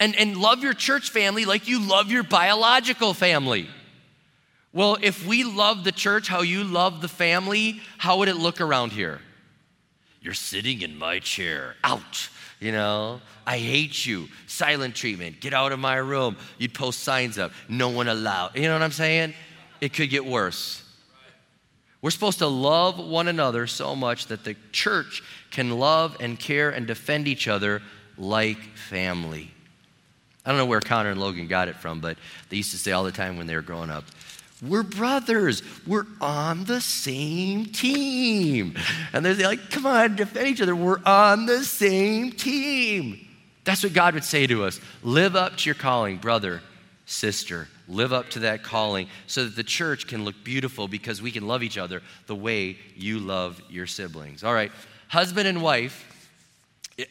and, 0.00 0.14
and 0.16 0.36
love 0.36 0.62
your 0.62 0.74
church 0.74 1.10
family 1.10 1.44
like 1.44 1.68
you 1.68 1.80
love 1.80 2.10
your 2.10 2.22
biological 2.22 3.14
family. 3.14 3.68
Well, 4.72 4.98
if 5.00 5.26
we 5.26 5.44
love 5.44 5.82
the 5.82 5.92
church 5.92 6.28
how 6.28 6.42
you 6.42 6.62
love 6.62 7.00
the 7.00 7.08
family, 7.08 7.80
how 7.96 8.18
would 8.18 8.28
it 8.28 8.36
look 8.36 8.60
around 8.60 8.92
here? 8.92 9.20
You're 10.20 10.34
sitting 10.34 10.82
in 10.82 10.98
my 10.98 11.20
chair. 11.20 11.74
Out. 11.82 12.28
You 12.60 12.72
know, 12.72 13.20
I 13.46 13.58
hate 13.58 14.04
you. 14.04 14.28
Silent 14.46 14.94
treatment. 14.94 15.40
Get 15.40 15.54
out 15.54 15.72
of 15.72 15.78
my 15.78 15.96
room. 15.96 16.36
You'd 16.58 16.74
post 16.74 17.00
signs 17.00 17.38
up. 17.38 17.52
No 17.68 17.88
one 17.88 18.08
allowed. 18.08 18.56
You 18.56 18.62
know 18.62 18.72
what 18.72 18.82
I'm 18.82 18.92
saying? 18.92 19.34
It 19.80 19.92
could 19.92 20.10
get 20.10 20.24
worse. 20.24 20.82
We're 22.00 22.10
supposed 22.10 22.38
to 22.38 22.46
love 22.46 22.98
one 22.98 23.28
another 23.28 23.66
so 23.66 23.96
much 23.96 24.26
that 24.26 24.44
the 24.44 24.56
church 24.70 25.22
can 25.50 25.78
love 25.78 26.16
and 26.20 26.38
care 26.38 26.70
and 26.70 26.86
defend 26.86 27.26
each 27.26 27.48
other 27.48 27.82
like 28.16 28.58
family. 28.76 29.50
I 30.44 30.50
don't 30.50 30.58
know 30.58 30.66
where 30.66 30.80
Connor 30.80 31.10
and 31.10 31.20
Logan 31.20 31.48
got 31.48 31.68
it 31.68 31.76
from, 31.76 32.00
but 32.00 32.16
they 32.48 32.56
used 32.56 32.70
to 32.70 32.78
say 32.78 32.92
all 32.92 33.04
the 33.04 33.12
time 33.12 33.36
when 33.36 33.46
they 33.46 33.54
were 33.54 33.62
growing 33.62 33.90
up, 33.90 34.04
we're 34.62 34.82
brothers. 34.82 35.62
We're 35.86 36.06
on 36.20 36.64
the 36.64 36.80
same 36.80 37.66
team. 37.66 38.74
And 39.12 39.24
they're 39.24 39.34
like, 39.34 39.70
come 39.70 39.86
on, 39.86 40.16
defend 40.16 40.48
each 40.48 40.60
other. 40.60 40.74
We're 40.74 41.02
on 41.04 41.46
the 41.46 41.64
same 41.64 42.32
team. 42.32 43.24
That's 43.64 43.82
what 43.82 43.92
God 43.92 44.14
would 44.14 44.24
say 44.24 44.46
to 44.46 44.64
us. 44.64 44.80
Live 45.02 45.36
up 45.36 45.58
to 45.58 45.66
your 45.66 45.74
calling, 45.74 46.16
brother, 46.16 46.62
sister. 47.06 47.68
Live 47.88 48.12
up 48.12 48.28
to 48.30 48.40
that 48.40 48.62
calling 48.62 49.08
so 49.26 49.44
that 49.44 49.56
the 49.56 49.62
church 49.62 50.06
can 50.06 50.24
look 50.24 50.34
beautiful 50.44 50.88
because 50.88 51.22
we 51.22 51.30
can 51.30 51.46
love 51.46 51.62
each 51.62 51.78
other 51.78 52.02
the 52.26 52.34
way 52.34 52.76
you 52.94 53.18
love 53.18 53.60
your 53.70 53.86
siblings. 53.86 54.44
All 54.44 54.54
right, 54.54 54.70
husband 55.08 55.48
and 55.48 55.62
wife, 55.62 56.04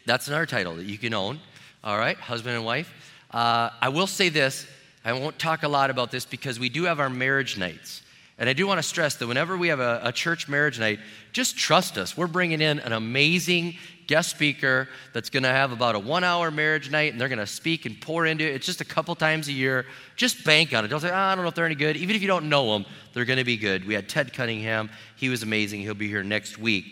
that's 0.05 0.27
another 0.27 0.45
title 0.45 0.75
that 0.75 0.85
you 0.85 0.97
can 0.97 1.13
own. 1.13 1.39
All 1.83 1.97
right, 1.97 2.17
husband 2.17 2.55
and 2.55 2.65
wife. 2.65 2.93
Uh, 3.31 3.69
I 3.81 3.89
will 3.89 4.07
say 4.07 4.29
this, 4.29 4.67
I 5.03 5.13
won't 5.13 5.39
talk 5.39 5.63
a 5.63 5.67
lot 5.67 5.89
about 5.89 6.11
this 6.11 6.25
because 6.25 6.59
we 6.59 6.69
do 6.69 6.83
have 6.83 6.99
our 6.99 7.09
marriage 7.09 7.57
nights. 7.57 8.01
And 8.39 8.47
I 8.47 8.53
do 8.53 8.67
want 8.67 8.77
to 8.77 8.83
stress 8.83 9.15
that 9.15 9.27
whenever 9.27 9.57
we 9.57 9.69
have 9.69 9.79
a, 9.79 9.99
a, 10.03 10.11
church 10.11 10.47
marriage 10.47 10.79
night, 10.79 10.99
just 11.33 11.57
trust 11.57 11.97
us. 11.97 12.15
We're 12.15 12.27
bringing 12.27 12.61
in 12.61 12.79
an 12.79 12.93
amazing 12.93 13.77
guest 14.05 14.29
speaker 14.29 14.87
that's 15.11 15.31
going 15.31 15.43
to 15.43 15.49
have 15.49 15.71
about 15.71 15.95
a 15.95 15.99
one 15.99 16.23
hour 16.23 16.51
marriage 16.51 16.91
night 16.91 17.11
and 17.11 17.19
they're 17.19 17.29
going 17.29 17.39
to 17.39 17.47
speak 17.47 17.87
and 17.87 17.99
pour 17.99 18.27
into 18.27 18.45
it. 18.45 18.53
It's 18.53 18.65
just 18.65 18.79
a 18.79 18.85
couple 18.85 19.15
times 19.15 19.47
a 19.47 19.53
year. 19.53 19.87
Just 20.15 20.45
bank 20.45 20.71
on 20.73 20.85
it. 20.85 20.89
Don't 20.89 20.99
say, 20.99 21.09
oh, 21.09 21.15
I 21.15 21.33
don't 21.33 21.43
know 21.43 21.49
if 21.49 21.55
they're 21.55 21.65
any 21.65 21.75
good. 21.75 21.97
Even 21.97 22.15
if 22.15 22.21
you 22.21 22.27
don't 22.27 22.47
know 22.47 22.73
them, 22.73 22.85
they're 23.13 23.25
going 23.25 23.39
to 23.39 23.43
be 23.43 23.57
good. 23.57 23.85
We 23.87 23.95
had 23.95 24.07
Ted 24.07 24.33
Cunningham. 24.33 24.91
He 25.15 25.29
was 25.29 25.41
amazing. 25.41 25.81
He'll 25.81 25.95
be 25.95 26.07
here 26.07 26.23
next 26.23 26.59
week. 26.59 26.85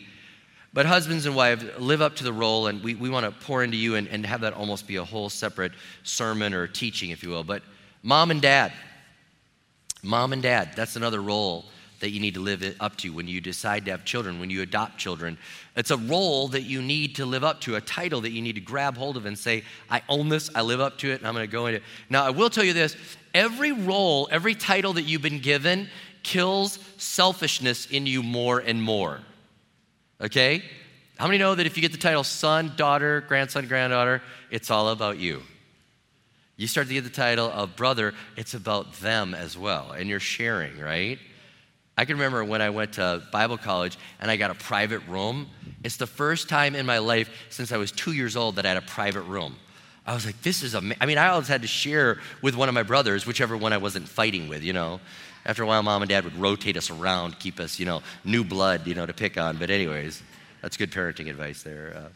But 0.74 0.86
husbands 0.88 1.26
and 1.26 1.36
wives, 1.36 1.64
live 1.78 2.02
up 2.02 2.18
to 2.18 2.26
the 2.26 2.34
role, 2.34 2.68
and 2.68 2.84
we, 2.84 2.96
we 2.96 3.10
want 3.10 3.26
to 3.26 3.46
pour 3.46 3.64
into 3.64 3.78
you 3.78 3.96
and, 3.96 4.10
and 4.10 4.26
have 4.26 4.42
that 4.42 4.52
almost 4.52 4.88
be 4.88 4.98
a 4.98 5.06
whole 5.06 5.30
separate 5.30 5.72
sermon 6.04 6.54
or 6.54 6.68
teaching, 6.68 7.12
if 7.12 7.24
you 7.24 7.30
will. 7.30 7.46
But 7.46 7.64
mom 8.04 8.30
and 8.30 8.42
dad, 8.42 8.74
mom 10.06 10.34
and 10.34 10.41
dad, 10.41 10.72
that's 10.76 10.96
another 10.96 11.22
role 11.22 11.65
that 12.00 12.10
you 12.12 12.20
need 12.20 12.34
to 12.34 12.39
live 12.39 12.63
up 12.80 12.96
to 12.98 13.10
when 13.10 13.28
you 13.28 13.41
decide 13.41 13.86
to 13.86 13.91
have 13.91 14.06
children, 14.06 14.39
when 14.39 14.50
you 14.50 14.62
adopt 14.62 14.98
children. 14.98 15.38
It's 15.76 15.91
a 15.91 15.98
role 15.98 16.48
that 16.50 16.63
you 16.63 16.82
need 16.82 17.15
to 17.15 17.26
live 17.26 17.44
up 17.44 17.62
to, 17.62 17.76
a 17.76 17.82
title 17.82 18.22
that 18.22 18.32
you 18.32 18.41
need 18.41 18.56
to 18.56 18.62
grab 18.62 18.98
hold 18.98 19.18
of 19.18 19.26
and 19.26 19.38
say, 19.38 19.63
I 19.89 20.02
own 20.10 20.30
this, 20.30 20.50
I 20.54 20.62
live 20.62 20.82
up 20.82 20.98
to 21.00 21.12
it, 21.12 21.20
and 21.20 21.28
I'm 21.28 21.34
going 21.34 21.48
to 21.48 21.52
go 21.52 21.68
into 21.68 21.78
it. 21.78 21.84
Now, 22.10 22.26
I 22.26 22.30
will 22.30 22.50
tell 22.50 22.63
you 22.63 22.74
this 22.74 22.96
every 23.34 23.72
role, 23.72 24.28
every 24.32 24.56
title 24.56 24.94
that 24.94 25.04
you've 25.04 25.22
been 25.22 25.39
given 25.39 25.89
kills 26.24 26.80
selfishness 26.98 27.88
in 27.88 28.06
you 28.06 28.24
more 28.24 28.60
and 28.60 28.82
more. 28.82 29.22
Okay? 30.22 30.63
How 31.18 31.28
many 31.28 31.38
know 31.38 31.56
that 31.56 31.65
if 31.65 31.78
you 31.78 31.82
get 31.82 31.91
the 31.91 31.98
title 31.98 32.24
son, 32.24 32.74
daughter, 32.76 33.22
grandson, 33.22 33.68
granddaughter, 33.68 34.22
it's 34.52 34.70
all 34.70 34.89
about 34.89 35.18
you? 35.18 35.41
You 36.58 36.68
start 36.68 36.88
to 36.88 36.94
get 36.94 37.04
the 37.04 37.10
title 37.10 37.48
of 37.48 37.76
brother, 37.76 38.13
it's 38.38 38.54
about 38.54 38.94
them 38.94 39.34
as 39.34 39.58
well, 39.58 39.91
and 39.91 40.10
you're 40.10 40.20
sharing, 40.22 40.80
right? 40.80 41.20
I 41.98 42.06
can 42.06 42.15
remember 42.15 42.44
when 42.44 42.62
I 42.62 42.70
went 42.70 42.94
to 42.94 43.24
Bible 43.32 43.58
college 43.58 43.98
and 44.20 44.30
I 44.30 44.36
got 44.36 44.52
a 44.52 44.56
private 44.56 45.02
room. 45.08 45.50
It's 45.84 45.98
the 45.98 46.08
first 46.08 46.50
time 46.50 46.76
in 46.76 46.86
my 46.86 46.98
life 46.98 47.30
since 47.50 47.72
I 47.72 47.78
was 47.78 47.91
two 47.91 48.12
years 48.12 48.36
old 48.36 48.58
that 48.58 48.65
I 48.65 48.70
had 48.70 48.78
a 48.78 48.82
private 48.82 49.22
room. 49.22 49.56
I 50.06 50.13
was 50.13 50.26
like, 50.26 50.39
this 50.41 50.62
is 50.62 50.76
amazing. 50.76 50.98
I 51.02 51.06
mean, 51.06 51.18
I 51.18 51.30
always 51.30 51.48
had 51.48 51.62
to 51.62 51.68
share 51.68 52.20
with 52.41 52.56
one 52.56 52.70
of 52.70 52.76
my 52.76 52.84
brothers, 52.84 53.26
whichever 53.26 53.58
one 53.58 53.74
I 53.74 53.78
wasn't 53.78 54.08
fighting 54.08 54.50
with, 54.50 54.62
you 54.63 54.74
know. 54.74 55.00
After 55.46 55.63
a 55.63 55.65
while, 55.65 55.82
mom 55.84 56.02
and 56.02 56.10
dad 56.10 56.24
would 56.26 56.38
rotate 56.38 56.78
us 56.78 56.89
around, 56.89 57.39
keep 57.39 57.60
us, 57.60 57.80
you 57.80 57.86
know, 57.86 58.02
new 58.24 58.44
blood, 58.44 58.86
you 58.88 58.94
know, 58.94 59.06
to 59.06 59.13
pick 59.13 59.38
on. 59.38 59.58
But, 59.58 59.70
anyways, 59.70 60.22
that's 60.62 60.78
good 60.78 60.91
parenting 60.91 61.30
advice 61.30 61.63
there. 61.63 61.94
Uh, 61.96 62.10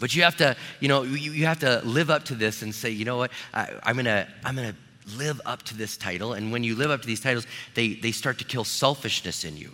but 0.00 0.14
you 0.14 0.22
have 0.22 0.36
to, 0.36 0.56
you 0.80 0.88
know, 0.88 1.02
you, 1.02 1.32
you 1.32 1.46
have 1.46 1.60
to 1.60 1.80
live 1.84 2.10
up 2.10 2.24
to 2.26 2.34
this 2.34 2.62
and 2.62 2.74
say, 2.74 2.90
you 2.90 3.04
know 3.04 3.16
what, 3.16 3.32
I, 3.52 3.68
I'm 3.82 3.96
gonna, 3.96 4.28
I'm 4.44 4.54
gonna 4.54 4.76
live 5.16 5.40
up 5.44 5.62
to 5.64 5.76
this 5.76 5.96
title. 5.96 6.34
And 6.34 6.52
when 6.52 6.62
you 6.62 6.74
live 6.74 6.90
up 6.90 7.00
to 7.00 7.06
these 7.06 7.20
titles, 7.20 7.46
they, 7.74 7.94
they 7.94 8.12
start 8.12 8.38
to 8.38 8.44
kill 8.44 8.64
selfishness 8.64 9.44
in 9.44 9.56
you. 9.56 9.72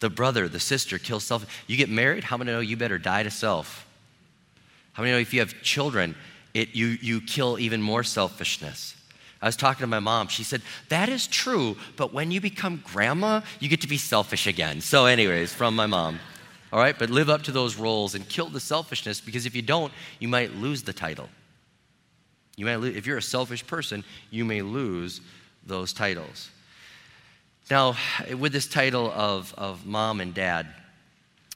The 0.00 0.10
brother, 0.10 0.48
the 0.48 0.60
sister 0.60 0.98
kills 0.98 1.24
self. 1.24 1.46
You 1.66 1.76
get 1.76 1.88
married, 1.88 2.24
how 2.24 2.36
many 2.36 2.52
know 2.52 2.60
you 2.60 2.76
better 2.76 2.98
die 2.98 3.22
to 3.22 3.30
self? 3.30 3.86
How 4.92 5.02
many 5.02 5.12
know 5.12 5.18
if 5.18 5.32
you 5.32 5.40
have 5.40 5.60
children, 5.62 6.14
it, 6.54 6.74
you, 6.74 6.86
you 7.00 7.20
kill 7.20 7.58
even 7.58 7.82
more 7.82 8.02
selfishness? 8.02 8.94
I 9.40 9.46
was 9.46 9.56
talking 9.56 9.82
to 9.82 9.86
my 9.86 10.00
mom. 10.00 10.28
She 10.28 10.42
said, 10.42 10.62
That 10.88 11.08
is 11.08 11.28
true, 11.28 11.76
but 11.96 12.12
when 12.12 12.30
you 12.32 12.40
become 12.40 12.82
grandma, 12.84 13.42
you 13.60 13.68
get 13.68 13.80
to 13.82 13.88
be 13.88 13.98
selfish 13.98 14.48
again. 14.48 14.80
So, 14.80 15.06
anyways, 15.06 15.52
from 15.52 15.76
my 15.76 15.86
mom. 15.86 16.18
All 16.72 16.78
right, 16.78 16.98
but 16.98 17.10
live 17.10 17.30
up 17.30 17.42
to 17.44 17.52
those 17.52 17.76
roles 17.76 18.14
and 18.14 18.28
kill 18.28 18.48
the 18.48 18.60
selfishness 18.60 19.20
because 19.20 19.46
if 19.46 19.56
you 19.56 19.62
don't, 19.62 19.92
you 20.18 20.28
might 20.28 20.54
lose 20.54 20.82
the 20.82 20.92
title. 20.92 21.28
You 22.56 22.66
might 22.66 22.82
if 22.96 23.06
you're 23.06 23.18
a 23.18 23.22
selfish 23.22 23.66
person, 23.66 24.04
you 24.30 24.44
may 24.44 24.62
lose 24.62 25.20
those 25.64 25.92
titles. 25.92 26.50
Now, 27.70 27.96
with 28.38 28.52
this 28.52 28.66
title 28.66 29.12
of, 29.12 29.54
of 29.56 29.86
mom 29.86 30.20
and 30.20 30.34
dad, 30.34 30.66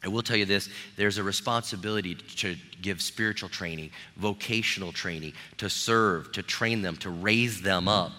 I 0.05 0.09
will 0.09 0.23
tell 0.23 0.37
you 0.37 0.45
this 0.45 0.69
there's 0.97 1.19
a 1.19 1.23
responsibility 1.23 2.15
to 2.15 2.57
give 2.81 3.01
spiritual 3.01 3.49
training, 3.49 3.91
vocational 4.17 4.93
training, 4.93 5.33
to 5.59 5.71
serve, 5.71 6.33
to 6.33 6.43
train 6.43 6.83
them, 6.83 6.97
to 6.99 7.11
raise 7.11 7.63
them 7.63 7.89
up. 7.89 8.13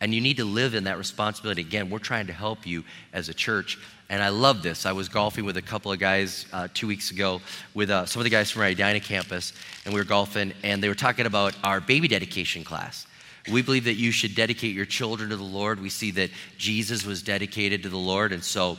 And 0.00 0.14
you 0.14 0.20
need 0.20 0.38
to 0.38 0.44
live 0.44 0.74
in 0.74 0.84
that 0.84 0.96
responsibility. 0.96 1.60
Again, 1.60 1.90
we're 1.90 1.98
trying 1.98 2.26
to 2.28 2.32
help 2.32 2.66
you 2.66 2.84
as 3.12 3.28
a 3.28 3.34
church. 3.34 3.78
And 4.08 4.22
I 4.22 4.30
love 4.30 4.62
this. 4.62 4.86
I 4.86 4.92
was 4.92 5.08
golfing 5.08 5.44
with 5.44 5.56
a 5.56 5.62
couple 5.62 5.92
of 5.92 5.98
guys 5.98 6.46
uh, 6.52 6.68
two 6.72 6.86
weeks 6.86 7.10
ago 7.10 7.40
with 7.74 7.90
uh, 7.90 8.06
some 8.06 8.20
of 8.20 8.24
the 8.24 8.30
guys 8.30 8.50
from 8.50 8.62
our 8.62 8.68
Edina 8.68 9.00
campus, 9.00 9.52
and 9.84 9.94
we 9.94 10.00
were 10.00 10.04
golfing, 10.04 10.52
and 10.62 10.82
they 10.82 10.88
were 10.88 10.94
talking 10.94 11.26
about 11.26 11.54
our 11.62 11.80
baby 11.80 12.08
dedication 12.08 12.64
class. 12.64 13.06
We 13.50 13.62
believe 13.62 13.84
that 13.84 13.94
you 13.94 14.10
should 14.10 14.34
dedicate 14.34 14.74
your 14.74 14.84
children 14.84 15.30
to 15.30 15.36
the 15.36 15.42
Lord. 15.42 15.80
We 15.80 15.90
see 15.90 16.10
that 16.12 16.30
Jesus 16.58 17.06
was 17.06 17.22
dedicated 17.22 17.82
to 17.84 17.88
the 17.88 17.96
Lord. 17.96 18.32
And 18.32 18.42
so 18.44 18.78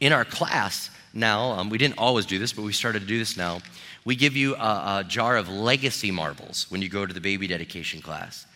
in 0.00 0.12
our 0.12 0.24
class 0.24 0.90
now, 1.14 1.52
um, 1.52 1.70
we 1.70 1.78
didn't 1.78 1.98
always 1.98 2.26
do 2.26 2.38
this, 2.38 2.52
but 2.52 2.62
we 2.62 2.72
started 2.72 3.00
to 3.00 3.06
do 3.06 3.18
this 3.18 3.36
now. 3.36 3.60
We 4.04 4.16
give 4.16 4.36
you 4.36 4.54
a, 4.56 5.00
a 5.00 5.04
jar 5.06 5.36
of 5.36 5.48
legacy 5.48 6.10
marbles 6.10 6.66
when 6.70 6.82
you 6.82 6.88
go 6.88 7.06
to 7.06 7.14
the 7.14 7.20
baby 7.20 7.46
dedication 7.46 8.00
class. 8.02 8.46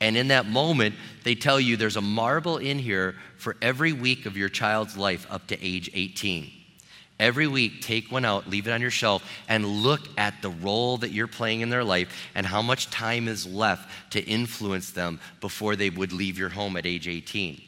And 0.00 0.16
in 0.16 0.28
that 0.28 0.46
moment, 0.46 0.94
they 1.24 1.34
tell 1.34 1.60
you 1.60 1.76
there's 1.76 1.96
a 1.96 2.00
marble 2.00 2.56
in 2.56 2.78
here 2.78 3.16
for 3.36 3.56
every 3.60 3.92
week 3.92 4.26
of 4.26 4.36
your 4.36 4.48
child's 4.48 4.96
life 4.96 5.26
up 5.30 5.46
to 5.48 5.62
age 5.62 5.90
18. 5.92 6.50
Every 7.18 7.46
week, 7.46 7.82
take 7.82 8.10
one 8.10 8.24
out, 8.24 8.48
leave 8.48 8.66
it 8.66 8.70
on 8.70 8.80
your 8.80 8.90
shelf, 8.90 9.22
and 9.46 9.66
look 9.66 10.00
at 10.16 10.40
the 10.40 10.48
role 10.48 10.96
that 10.98 11.10
you're 11.10 11.26
playing 11.26 11.60
in 11.60 11.68
their 11.68 11.84
life 11.84 12.30
and 12.34 12.46
how 12.46 12.62
much 12.62 12.90
time 12.90 13.28
is 13.28 13.46
left 13.46 13.90
to 14.12 14.24
influence 14.24 14.92
them 14.92 15.20
before 15.42 15.76
they 15.76 15.90
would 15.90 16.14
leave 16.14 16.38
your 16.38 16.48
home 16.48 16.78
at 16.78 16.86
age 16.86 17.06
18. 17.06 17.60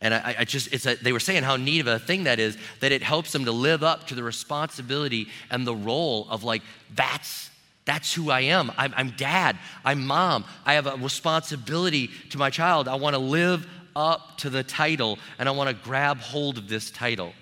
And 0.00 0.14
I, 0.14 0.36
I 0.38 0.44
just, 0.44 0.86
a, 0.86 0.94
they 0.94 1.12
were 1.12 1.20
saying 1.20 1.42
how 1.42 1.56
neat 1.56 1.80
of 1.80 1.86
a 1.86 1.98
thing 1.98 2.24
that 2.24 2.38
is, 2.38 2.56
that 2.80 2.92
it 2.92 3.02
helps 3.02 3.32
them 3.32 3.44
to 3.44 3.52
live 3.52 3.82
up 3.82 4.06
to 4.06 4.14
the 4.14 4.22
responsibility 4.22 5.28
and 5.50 5.66
the 5.66 5.74
role 5.74 6.26
of 6.30 6.42
like, 6.42 6.62
that's 6.94 7.50
that's 7.88 8.12
who 8.12 8.30
I 8.30 8.40
am. 8.40 8.70
I'm, 8.76 8.92
I'm, 8.94 9.10
dad. 9.12 9.56
I'm 9.82 10.06
mom. 10.06 10.44
I 10.66 10.74
have 10.74 10.86
a 10.86 10.96
responsibility 10.96 12.08
to 12.28 12.36
my 12.36 12.50
child. 12.50 12.86
I 12.86 12.96
want 12.96 13.14
to 13.14 13.18
live 13.18 13.66
up 13.96 14.36
to 14.38 14.50
the 14.50 14.62
title 14.62 15.18
and 15.38 15.48
I 15.48 15.52
want 15.52 15.70
to 15.70 15.74
grab 15.74 16.18
hold 16.18 16.58
of 16.58 16.68
this 16.68 16.90
title. 16.90 17.32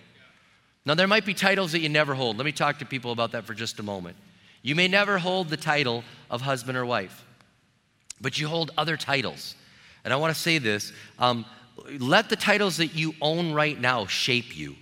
Now, 0.85 0.95
there 0.95 1.09
might 1.09 1.25
be 1.27 1.35
titles 1.35 1.73
that 1.73 1.81
you 1.81 1.89
never 1.89 2.15
hold. 2.15 2.37
Let 2.39 2.47
me 2.47 2.53
talk 2.53 2.79
to 2.79 2.85
people 2.85 3.11
about 3.11 3.33
that 3.33 3.45
for 3.45 3.55
just 3.55 3.81
a 3.81 3.83
moment. 3.83 4.17
You 4.63 4.77
may 4.77 4.87
never 4.87 5.19
hold 5.19 5.49
the 5.49 5.57
title 5.57 6.05
of 6.31 6.43
husband 6.43 6.79
or 6.79 6.87
wife, 6.87 7.25
but 8.21 8.39
you 8.39 8.47
hold 8.47 8.71
other 8.79 8.97
titles. 8.97 9.57
And 10.05 10.15
I 10.15 10.17
want 10.17 10.33
to 10.33 10.41
say 10.41 10.59
this 10.59 10.93
um, 11.19 11.45
let 11.99 12.29
the 12.29 12.37
titles 12.37 12.77
that 12.77 12.95
you 12.95 13.15
own 13.21 13.53
right 13.53 13.81
now 13.81 14.07
shape 14.07 14.57
you. 14.57 14.77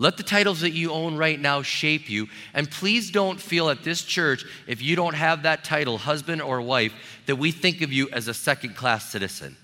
Let 0.00 0.16
the 0.16 0.22
titles 0.22 0.62
that 0.62 0.70
you 0.70 0.92
own 0.92 1.18
right 1.18 1.38
now 1.38 1.60
shape 1.60 2.08
you. 2.08 2.28
And 2.54 2.70
please 2.70 3.10
don't 3.10 3.38
feel 3.38 3.68
at 3.68 3.84
this 3.84 4.02
church, 4.02 4.46
if 4.66 4.80
you 4.80 4.96
don't 4.96 5.14
have 5.14 5.42
that 5.42 5.62
title, 5.62 5.98
husband 5.98 6.40
or 6.40 6.62
wife, 6.62 6.94
that 7.26 7.36
we 7.36 7.52
think 7.52 7.82
of 7.82 7.92
you 7.92 8.08
as 8.08 8.26
a 8.26 8.32
second 8.32 8.76
class 8.76 9.10
citizen. 9.10 9.58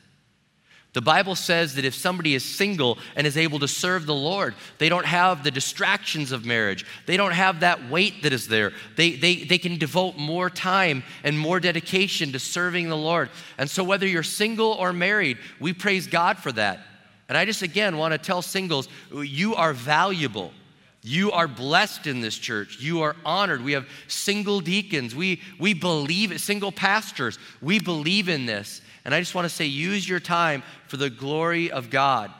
The 0.93 1.01
Bible 1.01 1.37
says 1.37 1.75
that 1.77 1.87
if 1.87 1.95
somebody 1.95 2.35
is 2.35 2.45
single 2.45 2.99
and 3.17 3.27
is 3.27 3.39
able 3.39 3.59
to 3.61 3.69
serve 3.69 4.05
the 4.05 4.15
Lord, 4.15 4.55
they 4.77 4.91
don't 4.91 5.07
have 5.07 5.43
the 5.43 5.51
distractions 5.51 6.33
of 6.33 6.45
marriage. 6.45 6.85
They 7.07 7.17
don't 7.17 7.33
have 7.33 7.61
that 7.61 7.89
weight 7.89 8.23
that 8.23 8.35
is 8.35 8.47
there. 8.47 8.75
They, 8.95 9.13
they, 9.13 9.37
they 9.37 9.57
can 9.57 9.79
devote 9.79 10.19
more 10.19 10.51
time 10.51 11.03
and 11.25 11.39
more 11.39 11.61
dedication 11.61 12.33
to 12.33 12.39
serving 12.39 12.91
the 12.91 12.97
Lord. 12.97 13.31
And 13.57 13.71
so, 13.71 13.83
whether 13.83 14.07
you're 14.07 14.23
single 14.23 14.73
or 14.73 14.93
married, 14.93 15.39
we 15.61 15.73
praise 15.73 16.07
God 16.07 16.37
for 16.37 16.53
that. 16.53 16.81
And 17.29 17.37
I 17.37 17.45
just 17.45 17.63
again 17.63 17.97
want 17.97 18.13
to 18.13 18.19
tell 18.19 18.43
singles 18.43 18.89
you 19.13 19.55
are 19.55 19.73
valuable. 19.73 20.53
You 21.03 21.31
are 21.31 21.47
blessed 21.47 22.09
in 22.09 22.21
this 22.21 22.37
church. 22.37 22.81
You 22.81 23.03
are 23.03 23.15
honored. 23.25 23.63
We 23.63 23.73
have 23.73 23.89
single 24.09 24.59
deacons. 24.59 25.15
We, 25.15 25.41
we 25.57 25.73
believe 25.73 26.41
single 26.41 26.73
pastors. 26.73 27.39
We 27.63 27.79
believe 27.79 28.29
in 28.29 28.47
this. 28.47 28.81
And 29.05 29.15
I 29.15 29.21
just 29.21 29.33
want 29.33 29.45
to 29.45 29.55
say 29.55 29.67
use 29.67 30.09
your 30.09 30.19
time 30.19 30.65
for 30.89 30.97
the 30.97 31.09
glory 31.09 31.71
of 31.71 31.91
God. 31.91 32.33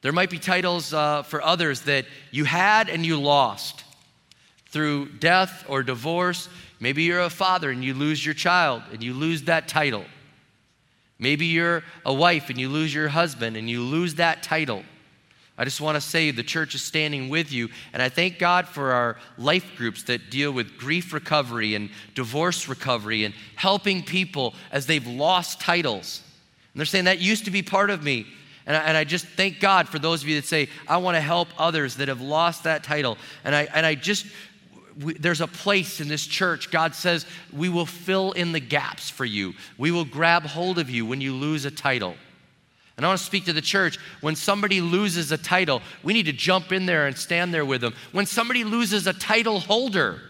There 0.00 0.10
might 0.10 0.30
be 0.30 0.40
titles 0.40 0.92
uh, 0.92 1.22
for 1.22 1.40
others 1.40 1.82
that 1.82 2.06
you 2.32 2.44
had 2.44 2.88
and 2.88 3.06
you 3.06 3.20
lost 3.20 3.84
through 4.70 5.10
death 5.18 5.64
or 5.68 5.84
divorce. 5.84 6.48
Maybe 6.80 7.04
you're 7.04 7.20
a 7.20 7.30
father 7.30 7.70
and 7.70 7.84
you 7.84 7.94
lose 7.94 8.24
your 8.24 8.34
child 8.34 8.82
and 8.90 9.04
you 9.04 9.14
lose 9.14 9.42
that 9.44 9.68
title. 9.68 10.04
Maybe 11.22 11.46
you're 11.46 11.84
a 12.04 12.12
wife 12.12 12.50
and 12.50 12.58
you 12.58 12.68
lose 12.68 12.92
your 12.92 13.06
husband 13.06 13.56
and 13.56 13.70
you 13.70 13.80
lose 13.80 14.16
that 14.16 14.42
title. 14.42 14.82
I 15.56 15.62
just 15.62 15.80
want 15.80 15.94
to 15.94 16.00
say 16.00 16.32
the 16.32 16.42
church 16.42 16.74
is 16.74 16.82
standing 16.82 17.28
with 17.28 17.52
you. 17.52 17.68
And 17.92 18.02
I 18.02 18.08
thank 18.08 18.40
God 18.40 18.66
for 18.66 18.90
our 18.90 19.16
life 19.38 19.76
groups 19.76 20.02
that 20.04 20.30
deal 20.30 20.50
with 20.50 20.76
grief 20.76 21.12
recovery 21.12 21.76
and 21.76 21.90
divorce 22.16 22.66
recovery 22.66 23.24
and 23.24 23.34
helping 23.54 24.02
people 24.02 24.54
as 24.72 24.86
they've 24.86 25.06
lost 25.06 25.60
titles. 25.60 26.22
And 26.74 26.80
they're 26.80 26.86
saying 26.86 27.04
that 27.04 27.20
used 27.20 27.44
to 27.44 27.52
be 27.52 27.62
part 27.62 27.90
of 27.90 28.02
me. 28.02 28.26
And 28.66 28.76
I, 28.76 28.80
and 28.80 28.96
I 28.96 29.04
just 29.04 29.24
thank 29.24 29.60
God 29.60 29.88
for 29.88 30.00
those 30.00 30.24
of 30.24 30.28
you 30.28 30.40
that 30.40 30.46
say, 30.46 30.68
I 30.88 30.96
want 30.96 31.14
to 31.16 31.20
help 31.20 31.48
others 31.56 31.94
that 31.96 32.08
have 32.08 32.20
lost 32.20 32.64
that 32.64 32.82
title. 32.82 33.16
And 33.44 33.54
I, 33.54 33.68
and 33.72 33.86
I 33.86 33.94
just 33.94 34.26
we, 35.00 35.14
there's 35.14 35.40
a 35.40 35.46
place 35.46 36.00
in 36.00 36.08
this 36.08 36.26
church. 36.26 36.70
God 36.70 36.94
says, 36.94 37.26
we 37.52 37.68
will 37.68 37.86
fill 37.86 38.32
in 38.32 38.52
the 38.52 38.60
gaps 38.60 39.10
for 39.10 39.24
you. 39.24 39.54
We 39.78 39.90
will 39.90 40.04
grab 40.04 40.44
hold 40.44 40.78
of 40.78 40.90
you 40.90 41.06
when 41.06 41.20
you 41.20 41.34
lose 41.34 41.64
a 41.64 41.70
title. 41.70 42.14
And 42.96 43.06
I 43.06 43.08
want 43.08 43.20
to 43.20 43.26
speak 43.26 43.46
to 43.46 43.52
the 43.52 43.62
church. 43.62 43.98
When 44.20 44.36
somebody 44.36 44.80
loses 44.80 45.32
a 45.32 45.38
title, 45.38 45.82
we 46.02 46.12
need 46.12 46.26
to 46.26 46.32
jump 46.32 46.72
in 46.72 46.86
there 46.86 47.06
and 47.06 47.16
stand 47.16 47.54
there 47.54 47.64
with 47.64 47.80
them. 47.80 47.94
When 48.12 48.26
somebody 48.26 48.64
loses 48.64 49.06
a 49.06 49.12
title 49.12 49.60
holder, 49.60 50.20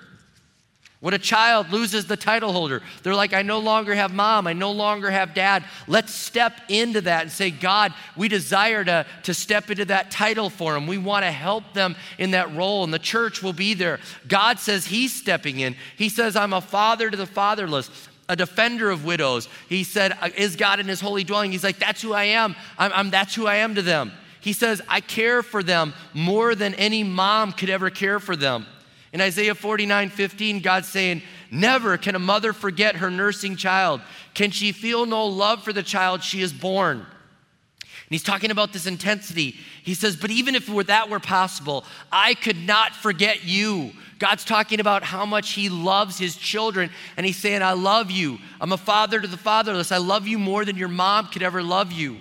when 1.03 1.15
a 1.15 1.19
child 1.19 1.71
loses 1.71 2.07
the 2.07 2.17
title 2.17 2.53
holder, 2.53 2.81
they're 3.03 3.17
like, 3.17 3.33
I 3.33 3.43
no 3.43 3.59
longer 3.59 3.93
have 3.93 4.15
mom, 4.15 4.47
I 4.47 4.53
no 4.53 4.71
longer 4.71 5.11
have 5.11 5.35
dad. 5.35 5.65
Let's 5.89 6.15
step 6.15 6.61
into 6.69 7.01
that 7.01 7.23
and 7.23 7.31
say, 7.33 7.51
God, 7.51 7.93
we 8.17 8.29
desire 8.29 8.85
to, 8.85 9.05
to 9.25 9.35
step 9.35 9.69
into 9.69 9.85
that 9.87 10.13
title 10.13 10.49
for 10.49 10.75
them. 10.75 10.87
We 10.87 10.99
want 10.99 11.25
to 11.25 11.33
help 11.33 11.75
them 11.75 11.97
in 12.19 12.31
that 12.31 12.55
role, 12.55 12.85
and 12.85 12.95
the 12.95 13.01
church 13.01 13.43
will 13.43 13.53
be 13.53 13.75
there. 13.75 13.99
God 14.29 14.61
says 14.61 14.87
He's 14.87 15.13
stepping 15.13 15.59
in. 15.59 15.75
He 15.97 16.09
says, 16.09 16.37
I'm 16.37 16.53
a 16.53 16.61
father 16.61 17.11
to 17.11 17.17
the 17.17 17.27
fatherless 17.27 17.91
a 18.29 18.37
defender 18.37 18.89
of 18.89 19.05
widows. 19.05 19.49
He 19.69 19.83
said, 19.83 20.17
uh, 20.21 20.31
Is 20.37 20.55
God 20.55 20.79
in 20.79 20.87
his 20.87 21.01
holy 21.01 21.25
dwelling? 21.25 21.51
He's 21.51 21.65
like, 21.65 21.81
That's 21.81 22.01
who 22.01 22.13
I 22.13 22.25
am. 22.25 22.55
I'm, 22.79 22.93
I'm, 22.95 23.11
that's 23.11 23.35
who 23.35 23.49
I 23.49 23.57
am 23.57 23.75
to 23.75 23.83
them. 23.83 24.13
He 24.41 24.53
says, 24.53 24.81
I 24.89 25.01
care 25.01 25.43
for 25.43 25.65
them 25.65 25.95
more 26.15 26.55
than 26.55 26.75
any 26.75 27.03
mom 27.03 27.53
could 27.53 27.71
ever 27.71 27.91
care 27.91 28.21
for 28.21 28.37
them. 28.37 28.67
In 29.13 29.21
Isaiah 29.21 29.55
49 29.55 30.09
15, 30.09 30.61
God's 30.61 30.89
saying, 30.89 31.23
Never 31.51 31.99
can 31.99 32.15
a 32.15 32.19
mother 32.19 32.53
forget 32.53 32.97
her 32.97 33.11
nursing 33.11 33.57
child. 33.57 34.01
Can 34.35 34.51
she 34.51 34.73
feel 34.73 35.05
no 35.05 35.27
love 35.27 35.63
for 35.63 35.73
the 35.73 35.83
child 35.83 36.23
she 36.23 36.41
has 36.41 36.53
born? 36.53 36.99
And 36.99 38.09
he's 38.09 38.23
talking 38.23 38.51
about 38.51 38.73
this 38.73 38.87
intensity. 38.87 39.57
He 39.83 39.95
says, 39.95 40.17
But 40.17 40.31
even 40.31 40.55
if 40.55 40.67
that 40.87 41.11
were 41.11 41.21
possible, 41.21 41.85
I 42.11 42.35
could 42.35 42.57
not 42.57 42.95
forget 42.95 43.45
you. 43.45 43.93
God's 44.19 44.45
talking 44.45 44.81
about 44.81 45.03
how 45.03 45.27
much 45.27 45.51
He 45.51 45.69
loves 45.69 46.17
His 46.17 46.37
children. 46.37 46.91
And 47.17 47.27
He's 47.27 47.37
saying, 47.37 47.61
I 47.61 47.73
love 47.73 48.11
you. 48.11 48.39
I'm 48.61 48.73
a 48.73 48.77
father 48.77 49.21
to 49.21 49.27
the 49.27 49.37
fatherless. 49.37 49.93
I 49.93 49.99
love 49.99 50.27
you 50.27 50.39
more 50.39 50.65
than 50.65 50.77
your 50.77 50.89
mom 50.89 51.27
could 51.27 51.43
ever 51.43 51.63
love 51.63 51.91
you. 51.91 52.19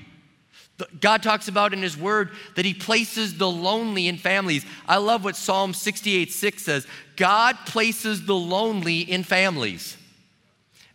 God 0.99 1.23
talks 1.23 1.47
about 1.47 1.73
in 1.73 1.81
His 1.81 1.97
Word 1.97 2.31
that 2.55 2.65
He 2.65 2.73
places 2.73 3.37
the 3.37 3.49
lonely 3.49 4.07
in 4.07 4.17
families. 4.17 4.65
I 4.87 4.97
love 4.97 5.23
what 5.23 5.35
Psalm 5.35 5.73
68 5.73 6.31
6 6.31 6.63
says 6.63 6.87
God 7.15 7.57
places 7.65 8.25
the 8.25 8.35
lonely 8.35 8.99
in 9.01 9.23
families. 9.23 9.97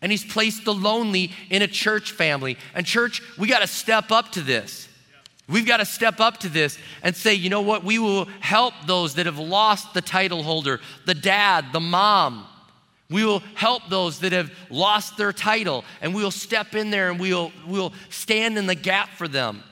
And 0.02 0.12
He's 0.12 0.24
placed 0.24 0.64
the 0.64 0.74
lonely 0.74 1.32
in 1.50 1.62
a 1.62 1.66
church 1.66 2.12
family. 2.12 2.58
And, 2.74 2.86
church, 2.86 3.22
we 3.38 3.48
got 3.48 3.60
to 3.60 3.66
step 3.66 4.12
up 4.12 4.32
to 4.32 4.42
this. 4.42 4.88
We've 5.48 5.66
got 5.66 5.76
to 5.76 5.84
step 5.84 6.18
up 6.18 6.38
to 6.38 6.48
this 6.48 6.76
and 7.02 7.14
say, 7.14 7.34
you 7.34 7.50
know 7.50 7.60
what? 7.60 7.84
We 7.84 7.98
will 7.98 8.24
help 8.40 8.74
those 8.86 9.14
that 9.14 9.26
have 9.26 9.38
lost 9.38 9.94
the 9.94 10.00
title 10.00 10.42
holder, 10.42 10.80
the 11.04 11.14
dad, 11.14 11.66
the 11.72 11.80
mom. 11.80 12.46
We 13.08 13.24
will 13.24 13.40
help 13.54 13.88
those 13.88 14.18
that 14.20 14.32
have 14.32 14.50
lost 14.68 15.16
their 15.16 15.32
title, 15.32 15.84
and 16.00 16.12
we 16.14 16.24
will 16.24 16.32
step 16.32 16.74
in 16.74 16.90
there 16.90 17.10
and 17.10 17.20
we'll, 17.20 17.52
we'll 17.66 17.92
stand 18.10 18.58
in 18.58 18.66
the 18.66 18.74
gap 18.74 19.10
for 19.10 19.28
them. 19.28 19.62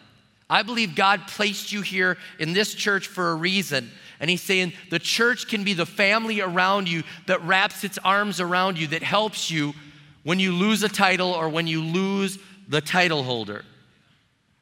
I 0.48 0.62
believe 0.62 0.94
God 0.94 1.26
placed 1.26 1.72
you 1.72 1.82
here 1.82 2.18
in 2.38 2.52
this 2.52 2.74
church 2.74 3.06
for 3.06 3.30
a 3.30 3.34
reason. 3.34 3.90
And 4.20 4.30
He's 4.30 4.42
saying 4.42 4.72
the 4.90 4.98
church 4.98 5.48
can 5.48 5.64
be 5.64 5.72
the 5.72 5.86
family 5.86 6.40
around 6.40 6.88
you 6.88 7.02
that 7.26 7.42
wraps 7.42 7.84
its 7.84 7.98
arms 7.98 8.40
around 8.40 8.78
you, 8.78 8.88
that 8.88 9.02
helps 9.02 9.50
you 9.50 9.74
when 10.22 10.38
you 10.38 10.52
lose 10.52 10.82
a 10.82 10.88
title 10.88 11.30
or 11.30 11.48
when 11.48 11.66
you 11.66 11.82
lose 11.82 12.38
the 12.68 12.80
title 12.80 13.22
holder. 13.22 13.64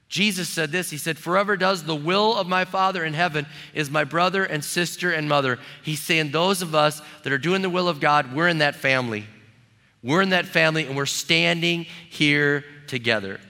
Jesus 0.09 0.49
said 0.49 0.71
this 0.71 0.91
He 0.91 0.99
said, 0.99 1.19
Forever 1.19 1.57
does 1.57 1.85
the 1.85 1.97
will 1.97 2.37
of 2.37 2.47
my 2.47 2.67
Father 2.67 3.03
in 3.05 3.15
heaven 3.15 3.47
is 3.73 3.91
my 3.91 4.05
brother 4.05 4.45
and 4.45 4.63
sister 4.63 5.11
and 5.11 5.29
mother. 5.29 5.59
He's 5.83 6.01
saying, 6.01 6.31
Those 6.31 6.61
of 6.61 6.75
us 6.75 7.01
that 7.23 7.33
are 7.33 7.39
doing 7.39 7.63
the 7.63 7.71
will 7.71 7.89
of 7.89 7.99
God, 7.99 8.35
we're 8.35 8.49
in 8.49 8.59
that 8.59 8.77
family. 8.77 9.25
We're 10.03 10.21
in 10.21 10.31
that 10.31 10.47
family 10.47 10.87
and 10.87 10.97
we're 10.97 11.07
standing 11.07 11.87
here 12.11 12.65
together. 12.89 13.41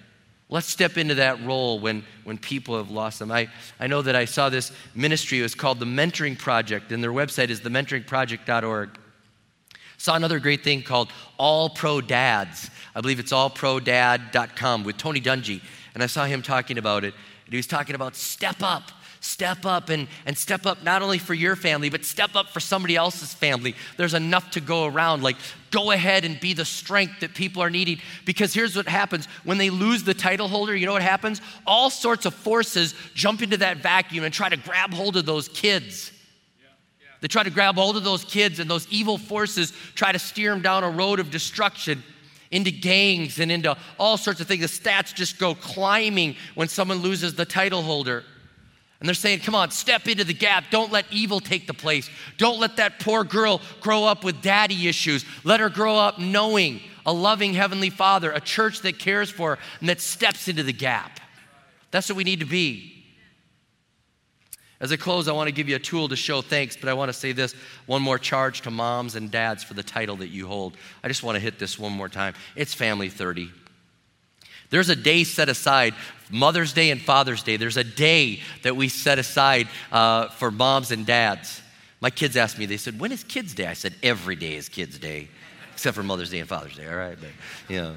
Let's 0.52 0.68
step 0.68 0.98
into 0.98 1.14
that 1.16 1.42
role 1.44 1.80
when, 1.80 2.04
when 2.24 2.38
people 2.38 2.76
have 2.76 2.90
lost 2.90 3.18
them. 3.18 3.32
I, 3.32 3.48
I 3.80 3.86
know 3.86 4.02
that 4.02 4.14
I 4.14 4.26
saw 4.26 4.48
this 4.48 4.70
ministry, 4.94 5.40
it 5.40 5.42
was 5.42 5.54
called 5.54 5.80
the 5.80 5.86
Mentoring 5.86 6.38
Project, 6.38 6.92
and 6.92 7.02
their 7.02 7.12
website 7.12 7.48
is 7.48 7.60
thementoringproject.org. 7.62 8.90
Saw 9.96 10.14
another 10.14 10.38
great 10.38 10.62
thing 10.62 10.82
called 10.82 11.10
All 11.38 11.70
Pro 11.70 12.00
Dads. 12.00 12.70
I 12.94 13.00
believe 13.00 13.18
it's 13.18 13.32
allprodad.com 13.32 14.84
with 14.84 14.98
Tony 14.98 15.20
Dungy 15.20 15.62
and 15.94 16.02
I 16.02 16.06
saw 16.06 16.24
him 16.24 16.42
talking 16.42 16.78
about 16.78 17.04
it. 17.04 17.14
And 17.44 17.52
he 17.52 17.56
was 17.56 17.66
talking 17.66 17.94
about 17.94 18.16
step 18.16 18.56
up, 18.62 18.90
step 19.22 19.64
up, 19.64 19.88
and, 19.88 20.08
and 20.26 20.36
step 20.36 20.66
up 20.66 20.82
not 20.82 21.00
only 21.00 21.16
for 21.16 21.32
your 21.32 21.56
family, 21.56 21.88
but 21.88 22.04
step 22.04 22.34
up 22.34 22.48
for 22.50 22.60
somebody 22.60 22.96
else's 22.96 23.32
family. 23.32 23.74
There's 23.96 24.14
enough 24.14 24.50
to 24.50 24.60
go 24.60 24.84
around. 24.84 25.22
Like, 25.22 25.36
go 25.70 25.92
ahead 25.92 26.24
and 26.24 26.38
be 26.40 26.52
the 26.54 26.64
strength 26.64 27.20
that 27.20 27.32
people 27.32 27.62
are 27.62 27.70
needing. 27.70 28.00
Because 28.24 28.52
here's 28.52 28.76
what 28.76 28.88
happens 28.88 29.26
when 29.44 29.58
they 29.58 29.70
lose 29.70 30.02
the 30.02 30.12
title 30.12 30.48
holder, 30.48 30.74
you 30.74 30.86
know 30.86 30.92
what 30.92 31.02
happens? 31.02 31.40
All 31.66 31.88
sorts 31.88 32.26
of 32.26 32.34
forces 32.34 32.94
jump 33.14 33.42
into 33.42 33.56
that 33.58 33.78
vacuum 33.78 34.24
and 34.24 34.34
try 34.34 34.48
to 34.48 34.56
grab 34.56 34.92
hold 34.92 35.16
of 35.16 35.24
those 35.24 35.48
kids. 35.48 36.10
They 37.20 37.28
try 37.28 37.44
to 37.44 37.50
grab 37.50 37.76
hold 37.76 37.96
of 37.96 38.02
those 38.02 38.24
kids, 38.24 38.58
and 38.58 38.68
those 38.68 38.88
evil 38.90 39.16
forces 39.16 39.72
try 39.94 40.10
to 40.10 40.18
steer 40.18 40.50
them 40.50 40.60
down 40.60 40.82
a 40.82 40.90
road 40.90 41.20
of 41.20 41.30
destruction 41.30 42.02
into 42.50 42.72
gangs 42.72 43.38
and 43.38 43.52
into 43.52 43.76
all 43.98 44.16
sorts 44.16 44.40
of 44.40 44.48
things. 44.48 44.62
The 44.62 44.90
stats 44.90 45.14
just 45.14 45.38
go 45.38 45.54
climbing 45.54 46.34
when 46.56 46.66
someone 46.66 46.98
loses 46.98 47.36
the 47.36 47.44
title 47.44 47.82
holder. 47.82 48.24
And 49.02 49.08
they're 49.08 49.14
saying, 49.16 49.40
come 49.40 49.56
on, 49.56 49.72
step 49.72 50.06
into 50.06 50.22
the 50.22 50.32
gap. 50.32 50.66
Don't 50.70 50.92
let 50.92 51.06
evil 51.10 51.40
take 51.40 51.66
the 51.66 51.74
place. 51.74 52.08
Don't 52.38 52.60
let 52.60 52.76
that 52.76 53.00
poor 53.00 53.24
girl 53.24 53.60
grow 53.80 54.04
up 54.04 54.22
with 54.22 54.40
daddy 54.42 54.86
issues. 54.86 55.24
Let 55.42 55.58
her 55.58 55.68
grow 55.68 55.96
up 55.96 56.20
knowing 56.20 56.80
a 57.04 57.12
loving 57.12 57.52
Heavenly 57.52 57.90
Father, 57.90 58.30
a 58.30 58.38
church 58.38 58.82
that 58.82 59.00
cares 59.00 59.28
for 59.28 59.56
her 59.56 59.62
and 59.80 59.88
that 59.88 60.00
steps 60.00 60.46
into 60.46 60.62
the 60.62 60.72
gap. 60.72 61.18
That's 61.90 62.08
what 62.08 62.16
we 62.16 62.22
need 62.22 62.38
to 62.38 62.46
be. 62.46 63.04
As 64.78 64.92
I 64.92 64.96
close, 64.96 65.26
I 65.26 65.32
want 65.32 65.48
to 65.48 65.52
give 65.52 65.68
you 65.68 65.74
a 65.74 65.80
tool 65.80 66.08
to 66.08 66.14
show 66.14 66.40
thanks, 66.40 66.76
but 66.76 66.88
I 66.88 66.94
want 66.94 67.08
to 67.08 67.12
say 67.12 67.32
this 67.32 67.56
one 67.86 68.02
more 68.02 68.20
charge 68.20 68.60
to 68.60 68.70
moms 68.70 69.16
and 69.16 69.32
dads 69.32 69.64
for 69.64 69.74
the 69.74 69.82
title 69.82 70.14
that 70.18 70.28
you 70.28 70.46
hold. 70.46 70.76
I 71.02 71.08
just 71.08 71.24
want 71.24 71.34
to 71.34 71.40
hit 71.40 71.58
this 71.58 71.76
one 71.76 71.90
more 71.90 72.08
time. 72.08 72.34
It's 72.54 72.72
Family 72.72 73.08
30. 73.08 73.50
There's 74.70 74.88
a 74.88 74.96
day 74.96 75.24
set 75.24 75.50
aside, 75.50 75.94
Mother's 76.32 76.72
Day 76.72 76.90
and 76.90 77.00
Father's 77.00 77.42
Day. 77.42 77.56
There's 77.56 77.76
a 77.76 77.84
day 77.84 78.40
that 78.62 78.74
we 78.74 78.88
set 78.88 79.18
aside 79.18 79.68
uh, 79.92 80.28
for 80.28 80.50
moms 80.50 80.90
and 80.90 81.06
dads. 81.06 81.60
My 82.00 82.10
kids 82.10 82.36
asked 82.36 82.58
me, 82.58 82.66
they 82.66 82.78
said, 82.78 82.98
When 82.98 83.12
is 83.12 83.22
Kids 83.22 83.54
Day? 83.54 83.66
I 83.66 83.74
said, 83.74 83.94
Every 84.02 84.34
day 84.34 84.56
is 84.56 84.68
Kids 84.68 84.98
Day, 84.98 85.28
except 85.72 85.94
for 85.94 86.02
Mother's 86.02 86.30
Day 86.30 86.40
and 86.40 86.48
Father's 86.48 86.76
Day, 86.76 86.88
all 86.88 86.96
right? 86.96 87.16
But, 87.20 87.30
you 87.68 87.80
know. 87.80 87.94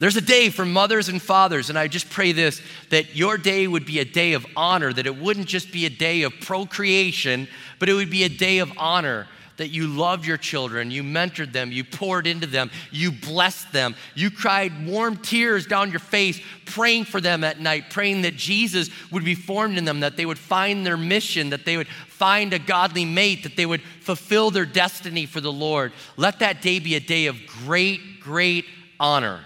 There's 0.00 0.16
a 0.16 0.20
day 0.20 0.50
for 0.50 0.64
mothers 0.64 1.08
and 1.08 1.22
fathers, 1.22 1.70
and 1.70 1.78
I 1.78 1.86
just 1.86 2.10
pray 2.10 2.32
this 2.32 2.60
that 2.90 3.14
your 3.14 3.38
day 3.38 3.66
would 3.66 3.86
be 3.86 4.00
a 4.00 4.04
day 4.04 4.32
of 4.32 4.44
honor, 4.56 4.92
that 4.92 5.06
it 5.06 5.16
wouldn't 5.16 5.46
just 5.46 5.70
be 5.70 5.86
a 5.86 5.90
day 5.90 6.22
of 6.22 6.32
procreation, 6.40 7.46
but 7.78 7.88
it 7.88 7.94
would 7.94 8.10
be 8.10 8.24
a 8.24 8.28
day 8.28 8.58
of 8.58 8.72
honor. 8.76 9.28
That 9.56 9.68
you 9.68 9.86
loved 9.86 10.26
your 10.26 10.36
children, 10.36 10.90
you 10.90 11.04
mentored 11.04 11.52
them, 11.52 11.70
you 11.70 11.84
poured 11.84 12.26
into 12.26 12.46
them, 12.48 12.72
you 12.90 13.12
blessed 13.12 13.72
them, 13.72 13.94
you 14.16 14.30
cried 14.30 14.86
warm 14.86 15.16
tears 15.16 15.64
down 15.64 15.90
your 15.90 16.00
face, 16.00 16.40
praying 16.64 17.04
for 17.04 17.20
them 17.20 17.44
at 17.44 17.60
night, 17.60 17.88
praying 17.88 18.22
that 18.22 18.34
Jesus 18.34 18.90
would 19.12 19.24
be 19.24 19.36
formed 19.36 19.78
in 19.78 19.84
them, 19.84 20.00
that 20.00 20.16
they 20.16 20.26
would 20.26 20.38
find 20.38 20.84
their 20.84 20.96
mission, 20.96 21.50
that 21.50 21.64
they 21.64 21.76
would 21.76 21.86
find 21.86 22.52
a 22.52 22.58
godly 22.58 23.04
mate, 23.04 23.44
that 23.44 23.56
they 23.56 23.66
would 23.66 23.82
fulfill 24.00 24.50
their 24.50 24.66
destiny 24.66 25.24
for 25.24 25.40
the 25.40 25.52
Lord. 25.52 25.92
Let 26.16 26.40
that 26.40 26.60
day 26.60 26.80
be 26.80 26.96
a 26.96 27.00
day 27.00 27.26
of 27.26 27.46
great, 27.46 28.18
great 28.20 28.64
honor. 28.98 29.40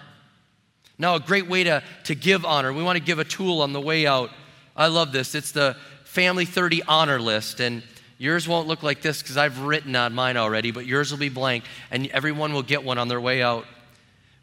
Now, 0.97 1.15
a 1.15 1.19
great 1.19 1.47
way 1.47 1.63
to, 1.63 1.83
to 2.05 2.15
give 2.15 2.45
honor, 2.45 2.73
we 2.73 2.83
want 2.83 2.97
to 2.97 3.03
give 3.03 3.19
a 3.19 3.23
tool 3.23 3.61
on 3.61 3.73
the 3.73 3.81
way 3.81 4.05
out. 4.05 4.31
I 4.75 4.87
love 4.87 5.11
this. 5.11 5.35
It's 5.35 5.51
the 5.51 5.77
Family 6.03 6.45
30 6.45 6.83
honor 6.83 7.19
list. 7.19 7.59
And 7.59 7.83
yours 8.19 8.47
won't 8.47 8.67
look 8.67 8.83
like 8.83 9.01
this 9.01 9.23
because 9.23 9.37
I've 9.37 9.61
written 9.61 9.95
on 9.95 10.13
mine 10.13 10.37
already, 10.37 10.69
but 10.69 10.85
yours 10.85 11.09
will 11.09 11.17
be 11.17 11.29
blank, 11.29 11.63
and 11.89 12.05
everyone 12.07 12.53
will 12.53 12.61
get 12.61 12.83
one 12.83 12.99
on 12.99 13.07
their 13.07 13.19
way 13.19 13.41
out. 13.41 13.65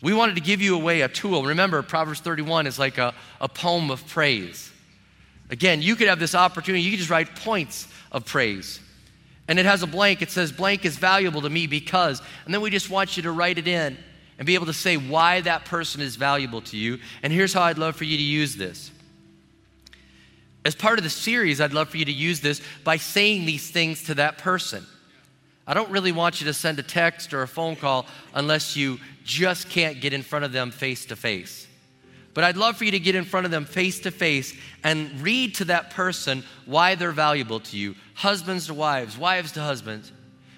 We 0.02 0.12
wanted 0.12 0.34
to 0.34 0.40
give 0.40 0.60
you 0.60 0.74
away 0.74 1.02
a 1.02 1.08
tool. 1.08 1.44
Remember, 1.44 1.80
Proverbs 1.82 2.20
31 2.20 2.66
is 2.66 2.78
like 2.78 2.98
a, 2.98 3.14
a 3.40 3.48
poem 3.48 3.90
of 3.90 4.04
praise. 4.08 4.72
Again, 5.50 5.80
you 5.80 5.94
could 5.94 6.08
have 6.08 6.18
this 6.18 6.34
opportunity, 6.34 6.82
you 6.82 6.90
could 6.90 6.98
just 6.98 7.10
write 7.10 7.36
points 7.36 7.86
of 8.10 8.24
praise. 8.24 8.80
And 9.48 9.58
it 9.58 9.66
has 9.66 9.82
a 9.82 9.86
blank. 9.86 10.22
It 10.22 10.30
says, 10.30 10.50
blank 10.50 10.84
is 10.84 10.96
valuable 10.96 11.42
to 11.42 11.50
me 11.50 11.66
because. 11.66 12.20
And 12.44 12.52
then 12.52 12.60
we 12.60 12.70
just 12.70 12.90
want 12.90 13.16
you 13.16 13.22
to 13.24 13.30
write 13.30 13.58
it 13.58 13.68
in 13.68 13.96
and 14.38 14.46
be 14.46 14.54
able 14.54 14.66
to 14.66 14.72
say 14.72 14.96
why 14.96 15.40
that 15.42 15.64
person 15.64 16.00
is 16.00 16.16
valuable 16.16 16.60
to 16.62 16.76
you. 16.76 16.98
And 17.22 17.32
here's 17.32 17.52
how 17.52 17.62
I'd 17.62 17.78
love 17.78 17.96
for 17.96 18.04
you 18.04 18.16
to 18.16 18.22
use 18.22 18.56
this. 18.56 18.90
As 20.66 20.74
part 20.74 20.98
of 20.98 21.04
the 21.04 21.10
series, 21.10 21.60
I'd 21.60 21.72
love 21.72 21.90
for 21.90 21.96
you 21.96 22.04
to 22.06 22.12
use 22.12 22.40
this 22.40 22.60
by 22.82 22.96
saying 22.96 23.46
these 23.46 23.70
things 23.70 24.02
to 24.06 24.16
that 24.16 24.38
person. 24.38 24.84
I 25.64 25.74
don't 25.74 25.92
really 25.92 26.10
want 26.10 26.40
you 26.40 26.48
to 26.48 26.52
send 26.52 26.80
a 26.80 26.82
text 26.82 27.32
or 27.32 27.42
a 27.42 27.46
phone 27.46 27.76
call 27.76 28.04
unless 28.34 28.74
you 28.74 28.98
just 29.22 29.70
can't 29.70 30.00
get 30.00 30.12
in 30.12 30.22
front 30.22 30.44
of 30.44 30.50
them 30.50 30.72
face 30.72 31.06
to 31.06 31.14
face. 31.14 31.68
But 32.34 32.42
I'd 32.42 32.56
love 32.56 32.76
for 32.76 32.84
you 32.84 32.90
to 32.90 32.98
get 32.98 33.14
in 33.14 33.22
front 33.24 33.46
of 33.46 33.52
them 33.52 33.64
face 33.64 34.00
to 34.00 34.10
face 34.10 34.56
and 34.82 35.20
read 35.20 35.54
to 35.54 35.66
that 35.66 35.90
person 35.90 36.42
why 36.64 36.96
they're 36.96 37.12
valuable 37.12 37.60
to 37.60 37.78
you. 37.78 37.94
Husbands 38.14 38.66
to 38.66 38.74
wives, 38.74 39.16
wives 39.16 39.52
to 39.52 39.60
husbands, 39.60 40.10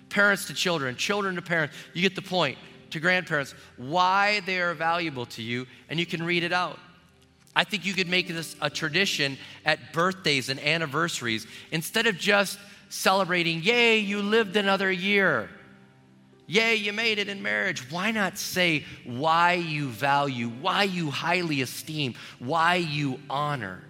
parents 0.08 0.46
to 0.46 0.54
children, 0.54 0.96
children 0.96 1.34
to 1.34 1.42
parents. 1.42 1.76
You 1.92 2.00
get 2.00 2.16
the 2.16 2.22
point 2.22 2.56
to 2.92 2.98
grandparents 2.98 3.54
why 3.76 4.40
they 4.46 4.58
are 4.58 4.72
valuable 4.72 5.26
to 5.26 5.42
you, 5.42 5.66
and 5.90 6.00
you 6.00 6.06
can 6.06 6.22
read 6.22 6.44
it 6.44 6.52
out. 6.54 6.78
I 7.58 7.64
think 7.64 7.84
you 7.84 7.92
could 7.92 8.06
make 8.06 8.28
this 8.28 8.54
a 8.60 8.70
tradition 8.70 9.36
at 9.64 9.92
birthdays 9.92 10.48
and 10.48 10.60
anniversaries 10.60 11.44
instead 11.72 12.06
of 12.06 12.16
just 12.16 12.56
celebrating, 12.88 13.64
yay, 13.64 13.98
you 13.98 14.22
lived 14.22 14.54
another 14.54 14.92
year. 14.92 15.50
Yay, 16.46 16.76
you 16.76 16.92
made 16.92 17.18
it 17.18 17.28
in 17.28 17.42
marriage. 17.42 17.90
Why 17.90 18.12
not 18.12 18.38
say 18.38 18.84
why 19.04 19.54
you 19.54 19.88
value, 19.88 20.48
why 20.48 20.84
you 20.84 21.10
highly 21.10 21.60
esteem, 21.60 22.14
why 22.38 22.76
you 22.76 23.18
honor? 23.28 23.82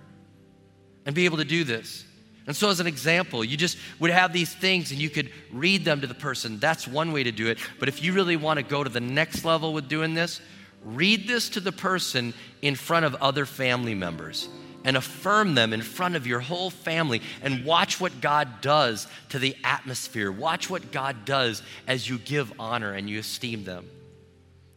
And 1.04 1.14
be 1.14 1.26
able 1.26 1.36
to 1.36 1.44
do 1.44 1.62
this. 1.62 2.06
And 2.46 2.56
so, 2.56 2.70
as 2.70 2.80
an 2.80 2.86
example, 2.86 3.44
you 3.44 3.58
just 3.58 3.76
would 3.98 4.10
have 4.10 4.32
these 4.32 4.54
things 4.54 4.92
and 4.92 4.98
you 4.98 5.10
could 5.10 5.30
read 5.52 5.84
them 5.84 6.00
to 6.00 6.06
the 6.06 6.14
person. 6.14 6.58
That's 6.58 6.88
one 6.88 7.12
way 7.12 7.22
to 7.22 7.32
do 7.32 7.48
it. 7.48 7.58
But 7.78 7.90
if 7.90 8.02
you 8.02 8.14
really 8.14 8.36
want 8.36 8.56
to 8.56 8.62
go 8.62 8.82
to 8.82 8.88
the 8.88 8.98
next 8.98 9.44
level 9.44 9.74
with 9.74 9.90
doing 9.90 10.14
this, 10.14 10.40
read 10.84 11.26
this 11.26 11.48
to 11.50 11.60
the 11.60 11.72
person 11.72 12.34
in 12.62 12.74
front 12.74 13.04
of 13.04 13.14
other 13.16 13.46
family 13.46 13.94
members 13.94 14.48
and 14.84 14.96
affirm 14.96 15.54
them 15.54 15.72
in 15.72 15.82
front 15.82 16.16
of 16.16 16.26
your 16.26 16.40
whole 16.40 16.70
family 16.70 17.20
and 17.42 17.64
watch 17.64 18.00
what 18.00 18.20
God 18.20 18.60
does 18.60 19.06
to 19.30 19.38
the 19.38 19.56
atmosphere. 19.64 20.30
Watch 20.30 20.70
what 20.70 20.92
God 20.92 21.24
does 21.24 21.62
as 21.86 22.08
you 22.08 22.18
give 22.18 22.52
honor 22.58 22.92
and 22.92 23.10
you 23.10 23.18
esteem 23.18 23.64
them. 23.64 23.86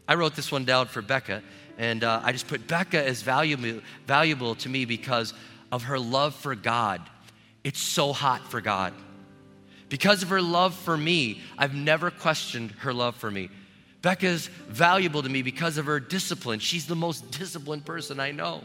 I 0.07 0.15
wrote 0.15 0.35
this 0.35 0.51
one 0.51 0.65
down 0.65 0.87
for 0.87 1.01
Becca, 1.01 1.41
and 1.77 2.03
uh, 2.03 2.21
I 2.23 2.31
just 2.31 2.47
put 2.47 2.67
Becca 2.67 3.01
as 3.01 3.21
valuable, 3.21 3.81
valuable 4.07 4.55
to 4.55 4.69
me 4.69 4.85
because 4.85 5.33
of 5.71 5.83
her 5.83 5.99
love 5.99 6.35
for 6.35 6.55
God 6.55 7.01
it's 7.63 7.79
so 7.79 8.13
hot 8.13 8.49
for 8.49 8.61
God. 8.61 8.93
Because 9.89 10.23
of 10.23 10.29
her 10.29 10.41
love 10.41 10.73
for 10.73 10.97
me, 10.97 11.41
I've 11.57 11.75
never 11.75 12.09
questioned 12.09 12.71
her 12.79 12.93
love 12.93 13.15
for 13.15 13.29
me. 13.29 13.49
Becca's 14.01 14.47
valuable 14.67 15.21
to 15.21 15.29
me 15.29 15.41
because 15.41 15.77
of 15.77 15.85
her 15.85 15.99
discipline. 15.99 16.59
She's 16.59 16.87
the 16.87 16.95
most 16.95 17.29
disciplined 17.31 17.85
person 17.85 18.19
I 18.19 18.31
know. 18.31 18.61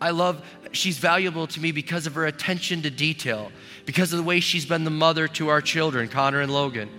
I 0.00 0.10
love, 0.10 0.44
she's 0.72 0.98
valuable 0.98 1.46
to 1.46 1.60
me 1.60 1.72
because 1.72 2.06
of 2.06 2.14
her 2.14 2.26
attention 2.26 2.82
to 2.82 2.90
detail, 2.90 3.50
because 3.86 4.12
of 4.12 4.18
the 4.18 4.22
way 4.22 4.40
she's 4.40 4.66
been 4.66 4.84
the 4.84 4.90
mother 4.90 5.28
to 5.28 5.48
our 5.48 5.60
children, 5.60 6.08
Connor 6.08 6.40
and 6.40 6.52
Logan, 6.52 6.90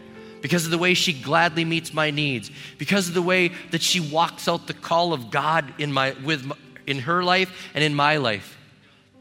because 0.41 0.65
of 0.65 0.71
the 0.71 0.77
way 0.77 0.93
she 0.93 1.13
gladly 1.13 1.65
meets 1.65 1.93
my 1.93 2.09
needs, 2.09 2.49
because 2.77 3.07
of 3.07 3.13
the 3.13 3.21
way 3.21 3.49
that 3.71 3.81
she 3.81 3.99
walks 3.99 4.47
out 4.47 4.67
the 4.67 4.73
call 4.73 5.13
of 5.13 5.29
God 5.29 5.73
in, 5.77 5.91
my, 5.91 6.15
with, 6.23 6.51
in 6.87 6.99
her 6.99 7.23
life 7.23 7.69
and 7.75 7.83
in 7.83 7.93
my 7.93 8.17
life. 8.17 8.57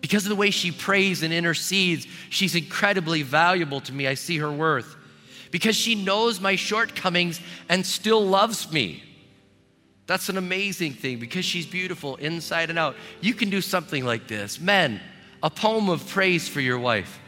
Because 0.01 0.25
of 0.25 0.31
the 0.31 0.37
way 0.37 0.51
she 0.51 0.71
prays 0.71 1.23
and 1.23 1.33
intercedes, 1.33 2.07
she's 2.31 2.55
incredibly 2.55 3.23
valuable 3.23 3.81
to 3.83 3.93
me. 3.93 4.07
I 4.07 4.15
see 4.15 4.39
her 4.39 4.53
worth. 4.53 4.97
Because 5.55 5.77
she 5.77 5.95
knows 5.95 6.41
my 6.41 6.57
shortcomings 6.57 7.41
and 7.69 7.87
still 7.87 8.27
loves 8.27 8.73
me. 8.73 9.05
That's 10.09 10.29
an 10.29 10.37
amazing 10.37 10.95
thing 10.95 11.21
because 11.21 11.45
she's 11.45 11.65
beautiful 11.65 12.17
inside 12.17 12.71
and 12.71 12.79
out. 12.79 12.97
You 13.21 13.35
can 13.35 13.51
do 13.51 13.61
something 13.61 14.05
like 14.05 14.27
this. 14.27 14.59
Men, 14.59 15.01
a 15.45 15.51
poem 15.51 15.89
of 15.91 16.09
praise 16.09 16.49
for 16.49 16.61
your 16.61 16.81
wife. 16.81 17.21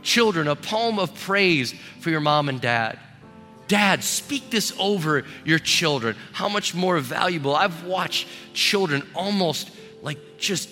Children, 0.00 0.48
a 0.48 0.56
poem 0.56 0.98
of 0.98 1.14
praise 1.14 1.74
for 2.00 2.08
your 2.08 2.20
mom 2.20 2.48
and 2.48 2.62
dad. 2.62 2.98
Dad, 3.68 4.02
speak 4.02 4.48
this 4.48 4.72
over 4.78 5.24
your 5.44 5.58
children. 5.58 6.16
How 6.32 6.48
much 6.48 6.74
more 6.74 6.98
valuable. 6.98 7.54
I've 7.54 7.84
watched 7.84 8.26
children 8.54 9.06
almost 9.14 9.70
like 10.00 10.38
just 10.38 10.70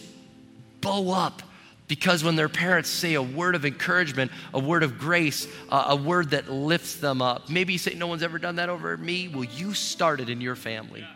bow 0.81 1.11
up 1.11 1.43
because 1.93 2.25
when 2.25 2.37
their 2.37 2.49
parents 2.49 2.89
say 2.89 3.13
a 3.13 3.23
word 3.23 3.55
of 3.55 3.67
encouragement, 3.67 4.33
a 4.55 4.59
word 4.59 4.83
of 4.83 4.97
grace, 4.97 5.47
uh, 5.69 5.89
a 5.89 5.95
word 5.97 6.31
that 6.31 6.51
lifts 6.51 6.95
them 6.95 7.21
up. 7.21 7.51
Maybe 7.51 7.75
you 7.75 7.79
say, 7.79 7.93
No 7.93 8.07
one's 8.07 8.23
ever 8.23 8.39
done 8.39 8.57
that 8.57 8.71
over 8.71 8.97
me. 8.97 9.29
Well, 9.29 9.45
you 9.45 9.75
start 9.75 10.19
it 10.19 10.31
in 10.31 10.41
your 10.41 10.57
family. 10.57 11.07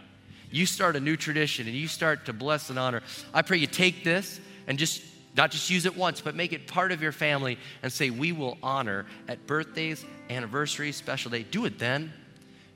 You 0.51 0.67
start 0.67 0.95
a 0.95 1.01
new 1.01 1.17
tradition 1.17 1.67
and 1.67 1.75
you 1.75 1.89
start 1.89 2.27
to 2.27 2.35
bless 2.35 2.69
and 2.69 2.79
honor. 2.79 3.03
I 3.33 3.41
pray 3.41 3.57
you 3.57 3.67
take 3.67 4.05
this 4.05 4.39
and 4.67 4.79
just 4.79 5.03
not 5.35 5.51
just 5.51 5.71
use 5.71 5.87
it 5.87 5.97
once, 5.97 6.21
but 6.21 6.35
make 6.35 6.53
it 6.53 6.67
part 6.67 6.93
of 6.93 7.01
your 7.01 7.11
family 7.11 7.57
and 7.83 7.91
say, 7.91 8.11
We 8.11 8.33
will 8.33 8.59
honor 8.63 9.07
at 9.29 9.47
birthdays, 9.47 10.05
anniversaries, 10.29 10.97
special 10.97 11.31
day. 11.31 11.47
Do 11.51 11.65
it 11.65 11.79
then. 11.79 12.13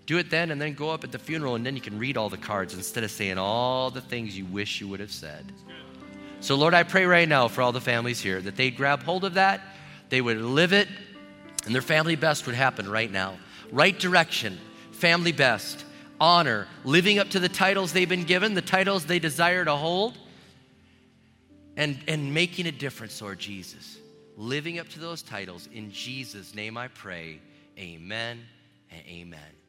Do 0.06 0.16
it 0.16 0.30
then 0.30 0.52
and 0.52 0.58
then 0.58 0.72
go 0.72 0.88
up 0.88 1.04
at 1.04 1.12
the 1.12 1.18
funeral 1.18 1.54
and 1.54 1.66
then 1.66 1.76
you 1.76 1.82
can 1.82 1.98
read 1.98 2.16
all 2.16 2.30
the 2.30 2.38
cards 2.38 2.72
instead 2.72 3.04
of 3.04 3.10
saying 3.10 3.36
all 3.36 3.90
the 3.90 4.00
things 4.00 4.38
you 4.38 4.46
wish 4.46 4.80
you 4.80 4.88
would 4.88 5.00
have 5.00 5.12
said. 5.12 5.52
So, 6.40 6.54
Lord, 6.56 6.72
I 6.72 6.84
pray 6.84 7.04
right 7.04 7.28
now 7.28 7.48
for 7.48 7.60
all 7.60 7.72
the 7.72 7.82
families 7.82 8.20
here 8.20 8.40
that 8.40 8.56
they'd 8.56 8.76
grab 8.76 9.02
hold 9.02 9.24
of 9.24 9.34
that, 9.34 9.60
they 10.08 10.22
would 10.22 10.38
live 10.38 10.72
it, 10.72 10.88
and 11.66 11.74
their 11.74 11.82
family 11.82 12.16
best 12.16 12.46
would 12.46 12.54
happen 12.54 12.88
right 12.88 13.10
now. 13.10 13.38
Right 13.70 13.96
direction, 13.96 14.58
family 14.90 15.32
best, 15.32 15.84
honor, 16.18 16.66
living 16.84 17.18
up 17.18 17.28
to 17.30 17.40
the 17.40 17.48
titles 17.48 17.92
they've 17.92 18.08
been 18.08 18.24
given, 18.24 18.54
the 18.54 18.62
titles 18.62 19.04
they 19.04 19.18
desire 19.18 19.64
to 19.66 19.76
hold, 19.76 20.16
and, 21.76 21.98
and 22.08 22.32
making 22.32 22.66
a 22.66 22.72
difference, 22.72 23.20
Lord 23.20 23.38
Jesus. 23.38 23.98
Living 24.36 24.78
up 24.78 24.88
to 24.90 24.98
those 24.98 25.22
titles. 25.22 25.68
In 25.72 25.92
Jesus' 25.92 26.54
name 26.54 26.78
I 26.78 26.88
pray. 26.88 27.38
Amen 27.78 28.40
and 28.90 29.02
amen. 29.06 29.59